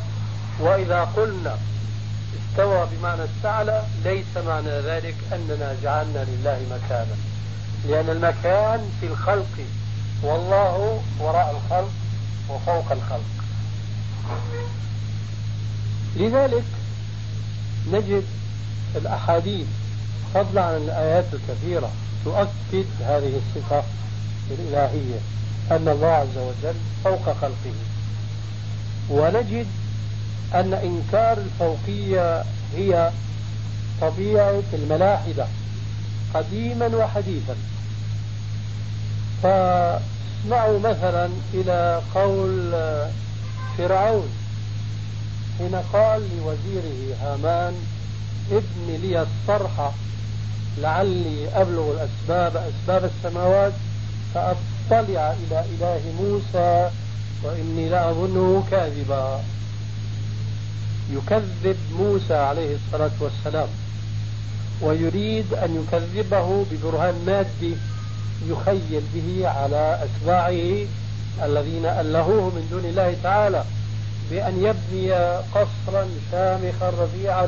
وإذا 0.59 1.03
قلنا 1.03 1.57
استوى 2.51 2.87
بمعنى 2.91 3.21
استعلى 3.23 3.83
ليس 4.03 4.37
معنى 4.47 4.69
ذلك 4.69 5.15
أننا 5.33 5.75
جعلنا 5.83 6.25
لله 6.27 6.61
مكانا. 6.71 7.15
لأن 7.87 8.09
المكان 8.09 8.91
في 8.99 9.05
الخلق 9.05 9.55
والله 10.23 11.01
وراء 11.19 11.51
الخلق 11.51 11.91
وفوق 12.49 12.91
الخلق. 12.91 13.29
لذلك 16.15 16.63
نجد 17.91 18.23
الأحاديث 18.95 19.67
فضلا 20.33 20.61
عن 20.61 20.75
الآيات 20.75 21.25
الكثيرة 21.33 21.91
تؤكد 22.25 22.85
هذه 23.01 23.31
الصفة 23.37 23.83
الإلهية 24.51 25.19
أن 25.71 25.87
الله 25.87 26.07
عز 26.07 26.37
وجل 26.37 26.75
فوق 27.03 27.33
خلقه. 27.41 27.75
ونجد 29.09 29.67
أن 30.53 30.73
إنكار 30.73 31.37
الفوقية 31.37 32.43
هي 32.75 33.11
طبيعة 34.01 34.63
الملاحدة 34.73 35.47
قديما 36.33 36.87
وحديثا. 36.87 37.55
فاسمعوا 39.43 40.79
مثلا 40.79 41.29
إلى 41.53 42.01
قول 42.15 42.71
فرعون 43.77 44.29
حين 45.57 45.75
قال 45.93 46.21
لوزيره 46.37 47.15
هامان 47.21 47.73
ابن 48.51 49.01
لي 49.01 49.21
الصرح 49.21 49.91
لعلي 50.77 51.47
أبلغ 51.55 51.91
الأسباب 51.91 52.57
أسباب 52.57 53.11
السماوات 53.11 53.73
فأطلع 54.33 55.33
إلى 55.33 55.65
إله 55.77 56.01
موسى 56.21 56.89
وإني 57.43 57.89
لأظنه 57.89 58.63
كاذبا. 58.71 59.39
يكذب 61.11 61.77
موسى 61.99 62.33
عليه 62.33 62.75
الصلاة 62.75 63.11
والسلام 63.19 63.67
ويريد 64.81 65.53
أن 65.53 65.83
يكذبه 65.83 66.65
ببرهان 66.71 67.15
مادي 67.25 67.75
يخيل 68.47 69.01
به 69.15 69.47
على 69.47 69.99
أتباعه 70.03 70.85
الذين 71.45 71.85
ألهوه 71.85 72.43
من 72.45 72.67
دون 72.71 72.85
الله 72.85 73.15
تعالى 73.23 73.63
بأن 74.31 74.53
يبني 74.63 75.13
قصرا 75.55 76.07
شامخا 76.31 76.89
رفيعا 77.03 77.47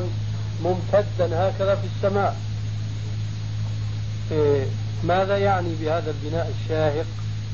ممتدا 0.64 1.50
هكذا 1.50 1.76
في 1.76 1.88
السماء. 1.96 2.36
إيه 4.32 4.66
ماذا 5.04 5.38
يعني 5.38 5.76
بهذا 5.82 6.12
البناء 6.12 6.54
الشاهق 6.60 7.06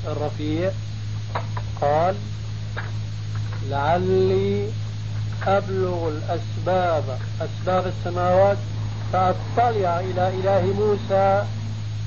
الرفيع؟ 0.08 0.72
قال 1.82 2.16
لعلي 3.70 4.70
أبلغ 5.48 6.10
الأسباب 6.10 7.04
أسباب 7.42 7.94
السماوات 7.98 8.58
فأطلع 9.14 10.00
إلى 10.00 10.30
إله 10.30 10.62
موسى 10.62 11.44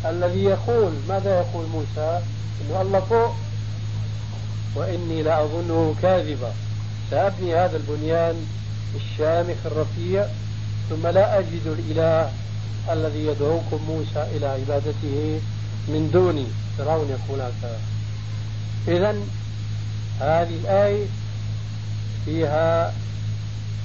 الذي 0.05 0.45
يقول. 0.45 0.93
ماذا 1.09 1.39
يقول 1.39 1.67
موسى؟ 1.67 2.21
إنه 2.61 2.83
الله 2.83 3.01
فوق. 3.01 3.35
وإني 4.75 5.23
لأظنه 5.23 5.95
كاذبا. 6.03 6.53
سأبني 7.11 7.55
هذا 7.55 7.77
البنيان 7.77 8.47
الشامخ 8.97 9.57
الرفيع. 9.67 10.27
ثم 10.91 11.07
لا 11.07 11.39
أجد 11.39 11.67
الإله 11.67 12.33
الذي 12.93 13.27
يدعوكم 13.27 13.81
موسى 13.89 14.23
إلى 14.37 14.47
عبادته 14.47 15.41
من 15.89 16.11
دوني. 16.13 16.47
فرعون 16.79 17.09
يقول 17.09 17.41
هكذا. 17.41 17.79
إذا 18.89 19.15
هذه 20.21 20.57
الآية 20.65 21.07
فيها 22.25 22.95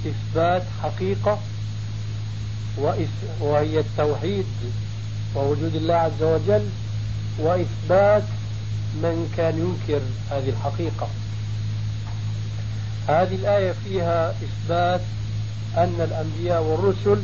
إثبات 0.06 0.64
حقيقة 0.84 1.40
وهي 3.42 3.80
التوحيد 3.80 4.46
ووجود 5.36 5.76
الله 5.76 5.94
عز 5.96 6.24
وجل 6.24 6.70
وإثبات 7.40 8.24
من 8.96 9.34
كان 9.38 9.58
ينكر 9.58 10.02
هذه 10.32 10.50
الحقيقة. 10.50 11.08
هذه 13.08 13.36
الآية 13.36 13.72
فيها 13.72 14.30
إثبات 14.32 15.02
أن 15.78 15.96
الأنبياء 16.02 16.64
والرسل 16.64 17.22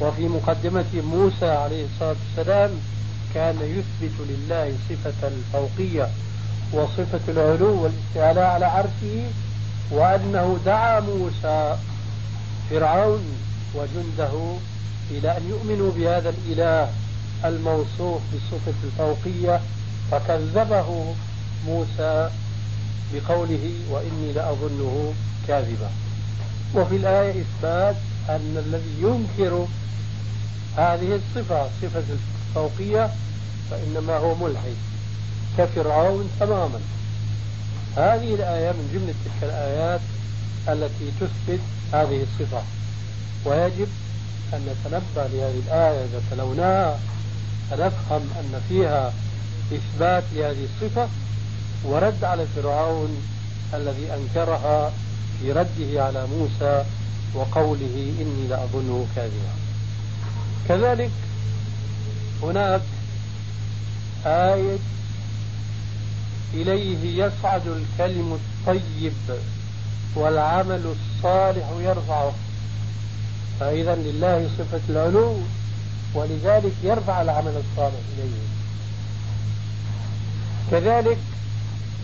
وفي 0.00 0.28
مقدمة 0.28 1.02
موسى 1.12 1.46
عليه 1.48 1.84
الصلاة 1.84 2.16
والسلام 2.36 2.70
كان 3.34 3.56
يثبت 3.62 4.14
لله 4.28 4.72
صفة 4.88 5.28
الفوقية 5.28 6.08
وصفة 6.72 7.20
العلو 7.28 7.82
والاستعلاء 7.82 8.44
على 8.44 8.64
عرشه 8.66 9.22
وأنه 9.90 10.58
دعا 10.66 11.00
موسى 11.00 11.76
فرعون 12.70 13.22
وجنده 13.74 14.54
إلى 15.10 15.36
أن 15.36 15.48
يؤمنوا 15.48 15.92
بهذا 15.92 16.30
الإله 16.30 16.90
الموصوف 17.44 18.20
بالصفة 18.32 18.74
الفوقية 18.84 19.60
فكذبه 20.10 21.14
موسى 21.66 22.30
بقوله 23.14 23.72
وإني 23.90 24.32
لأظنه 24.32 25.12
كاذبا. 25.48 25.90
وفي 26.74 26.96
الآية 26.96 27.30
إثبات 27.42 27.96
أن 28.28 28.64
الذي 28.66 28.94
ينكر 29.00 29.66
هذه 30.76 31.20
الصفة 31.20 31.68
صفة 31.82 32.02
الفوقية 32.10 33.10
فإنما 33.70 34.16
هو 34.16 34.34
ملحد 34.34 34.76
كفرعون 35.58 36.30
تماما. 36.40 36.80
هذه 37.96 38.34
الآية 38.34 38.72
من 38.72 38.90
جملة 38.94 39.14
تلك 39.24 39.50
الآيات 39.50 40.00
التي 40.68 41.12
تثبت 41.20 41.60
هذه 41.92 42.22
الصفة. 42.22 42.62
ويجب 43.44 43.88
أن 44.54 44.60
نتنبه 44.60 45.26
لهذه 45.28 45.62
الآية 45.66 46.04
إذا 46.04 46.22
تلوناها 46.30 46.98
فنفهم 47.70 48.30
أن 48.40 48.60
فيها 48.68 49.12
إثبات 49.72 50.24
لهذه 50.32 50.64
الصفة 50.64 51.08
ورد 51.84 52.24
على 52.24 52.46
فرعون 52.56 53.22
الذي 53.74 54.14
أنكرها 54.14 54.92
في 55.40 55.52
رده 55.52 56.04
على 56.04 56.26
موسى 56.26 56.84
وقوله 57.34 58.12
إني 58.20 58.48
لأظنه 58.48 59.06
كاذبا. 59.16 59.52
كذلك 60.68 61.10
هناك 62.42 62.80
آية 64.26 64.78
إليه 66.54 67.24
يصعد 67.24 67.62
الكلم 67.66 68.32
الطيب 68.32 69.12
والعمل 70.14 70.94
الصالح 70.94 71.66
يرفعه. 71.80 72.32
فإذا 73.60 73.94
لله 73.94 74.50
صفة 74.58 74.80
العلو 74.88 75.36
ولذلك 76.14 76.72
يرفع 76.82 77.22
العمل 77.22 77.62
الصالح 77.70 78.00
إليه. 78.18 78.48
كذلك 80.70 81.18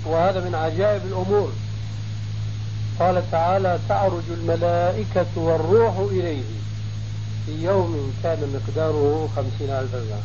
وهذا 0.07 0.41
من 0.41 0.55
عجائب 0.55 1.03
الأمور. 1.07 1.53
قال 3.01 3.31
تعالى 3.31 3.79
تعرج 3.89 4.23
الملائكة 4.31 5.27
والروح 5.37 5.99
إليه. 5.99 6.43
في 7.47 7.65
يوم 7.65 8.15
كان 8.23 8.39
مقداره 8.55 9.29
خمسين 9.37 9.71
ألف 9.71 9.91
سنة. 9.91 10.21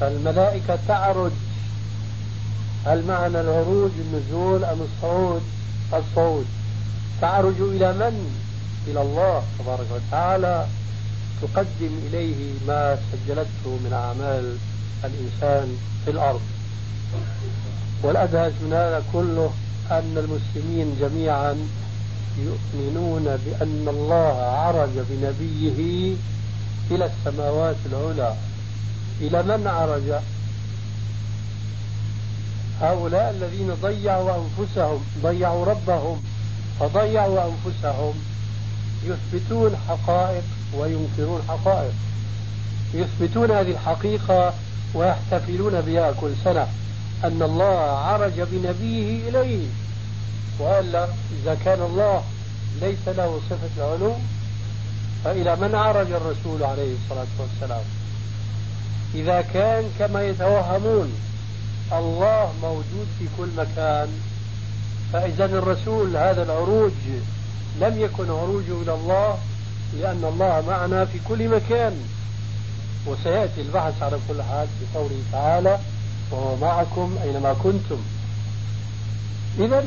فالملائكة 0.00 0.78
تعرج. 0.88 1.32
هل 2.86 3.04
معنى 3.04 3.40
العروج 3.40 3.90
النزول 3.98 4.64
أم 4.64 4.78
الصعود؟ 4.80 5.42
الصعود. 5.94 6.46
تعرج 7.20 7.60
إلى 7.60 7.92
من؟ 7.92 8.40
إلى 8.86 9.02
الله 9.02 9.42
تبارك 9.58 9.86
وتعالى. 9.94 10.66
تقدم 11.42 11.98
إليه 12.06 12.54
ما 12.66 12.98
سجلته 13.12 13.66
من 13.66 13.92
أعمال 13.92 14.56
الإنسان 15.04 15.76
في 16.04 16.10
الأرض. 16.10 16.40
والأدهش 18.02 18.52
من 18.62 18.72
هذا 18.72 19.02
كله 19.12 19.50
أن 19.90 20.14
المسلمين 20.16 20.96
جميعا 21.00 21.56
يؤمنون 22.38 23.24
بأن 23.24 23.88
الله 23.88 24.42
عرج 24.42 24.90
بنبيه 25.10 26.14
إلى 26.90 27.10
السماوات 27.10 27.76
العلى. 27.92 28.34
إلى 29.20 29.42
من 29.42 29.66
عرج؟ 29.66 30.22
هؤلاء 32.80 33.30
الذين 33.30 33.74
ضيعوا 33.82 34.30
أنفسهم 34.30 35.04
ضيعوا 35.22 35.64
ربهم 35.64 36.22
فضيعوا 36.80 37.38
أنفسهم. 37.44 38.14
يثبتون 39.04 39.76
حقائق 39.88 40.44
وينكرون 40.78 41.42
حقائق. 41.48 41.92
يثبتون 42.94 43.50
هذه 43.50 43.70
الحقيقة 43.70 44.54
ويحتفلون 44.94 45.80
بها 45.80 46.12
كل 46.20 46.30
سنة. 46.44 46.66
أن 47.24 47.42
الله 47.42 47.80
عرج 47.90 48.32
بنبيه 48.36 49.28
إليه 49.28 49.66
وإلا 50.58 51.08
إذا 51.42 51.58
كان 51.64 51.82
الله 51.82 52.22
ليس 52.80 53.08
له 53.08 53.40
صفة 53.50 53.68
العلو 53.76 54.12
فإلى 55.24 55.56
من 55.56 55.74
عرج 55.74 56.12
الرسول 56.12 56.62
عليه 56.62 56.94
الصلاة 56.94 57.26
والسلام؟ 57.38 57.84
إذا 59.14 59.40
كان 59.40 59.84
كما 59.98 60.22
يتوهمون 60.22 61.12
الله 61.92 62.52
موجود 62.62 63.06
في 63.18 63.24
كل 63.38 63.48
مكان 63.56 64.08
فإذا 65.12 65.44
الرسول 65.44 66.16
هذا 66.16 66.42
العروج 66.42 66.92
لم 67.80 68.00
يكن 68.00 68.30
عروجه 68.30 68.82
إلى 68.82 68.94
الله 68.94 69.38
لأن 70.00 70.24
الله 70.24 70.64
معنا 70.68 71.04
في 71.04 71.18
كل 71.28 71.48
مكان 71.48 71.96
وسيأتي 73.06 73.60
البحث 73.60 74.02
على 74.02 74.18
كل 74.28 74.42
حال 74.42 74.66
في 74.66 74.98
قوله 74.98 75.22
تعالى 75.32 75.78
وهو 76.30 76.56
معكم 76.56 77.16
أينما 77.22 77.54
كنتم. 77.62 77.98
إذا 79.58 79.84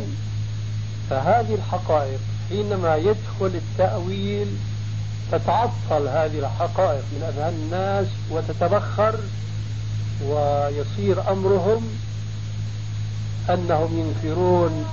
فهذه 1.09 1.55
الحقائق 1.55 2.19
حينما 2.49 2.95
يدخل 2.95 3.51
التأويل 3.55 4.47
تتعطل 5.31 6.07
هذه 6.07 6.39
الحقائق 6.39 7.03
من 7.11 7.23
أذهان 7.33 7.53
الناس 7.53 8.07
وتتبخر 8.31 9.15
ويصير 10.25 11.31
أمرهم 11.31 11.87
أنهم 13.49 13.99
ينكرون 13.99 14.85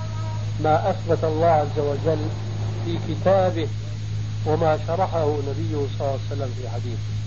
ما 0.63 0.89
أثبت 0.89 1.23
الله 1.23 1.47
عز 1.47 1.79
وجل 1.79 2.25
في 2.85 2.99
كتابه 3.09 3.67
وما 4.45 4.79
شرحه 4.87 5.37
نبيه 5.47 5.87
صلى 5.97 5.99
الله 5.99 6.19
عليه 6.19 6.31
وسلم 6.31 6.53
في 6.61 6.69
حديثه. 6.69 7.20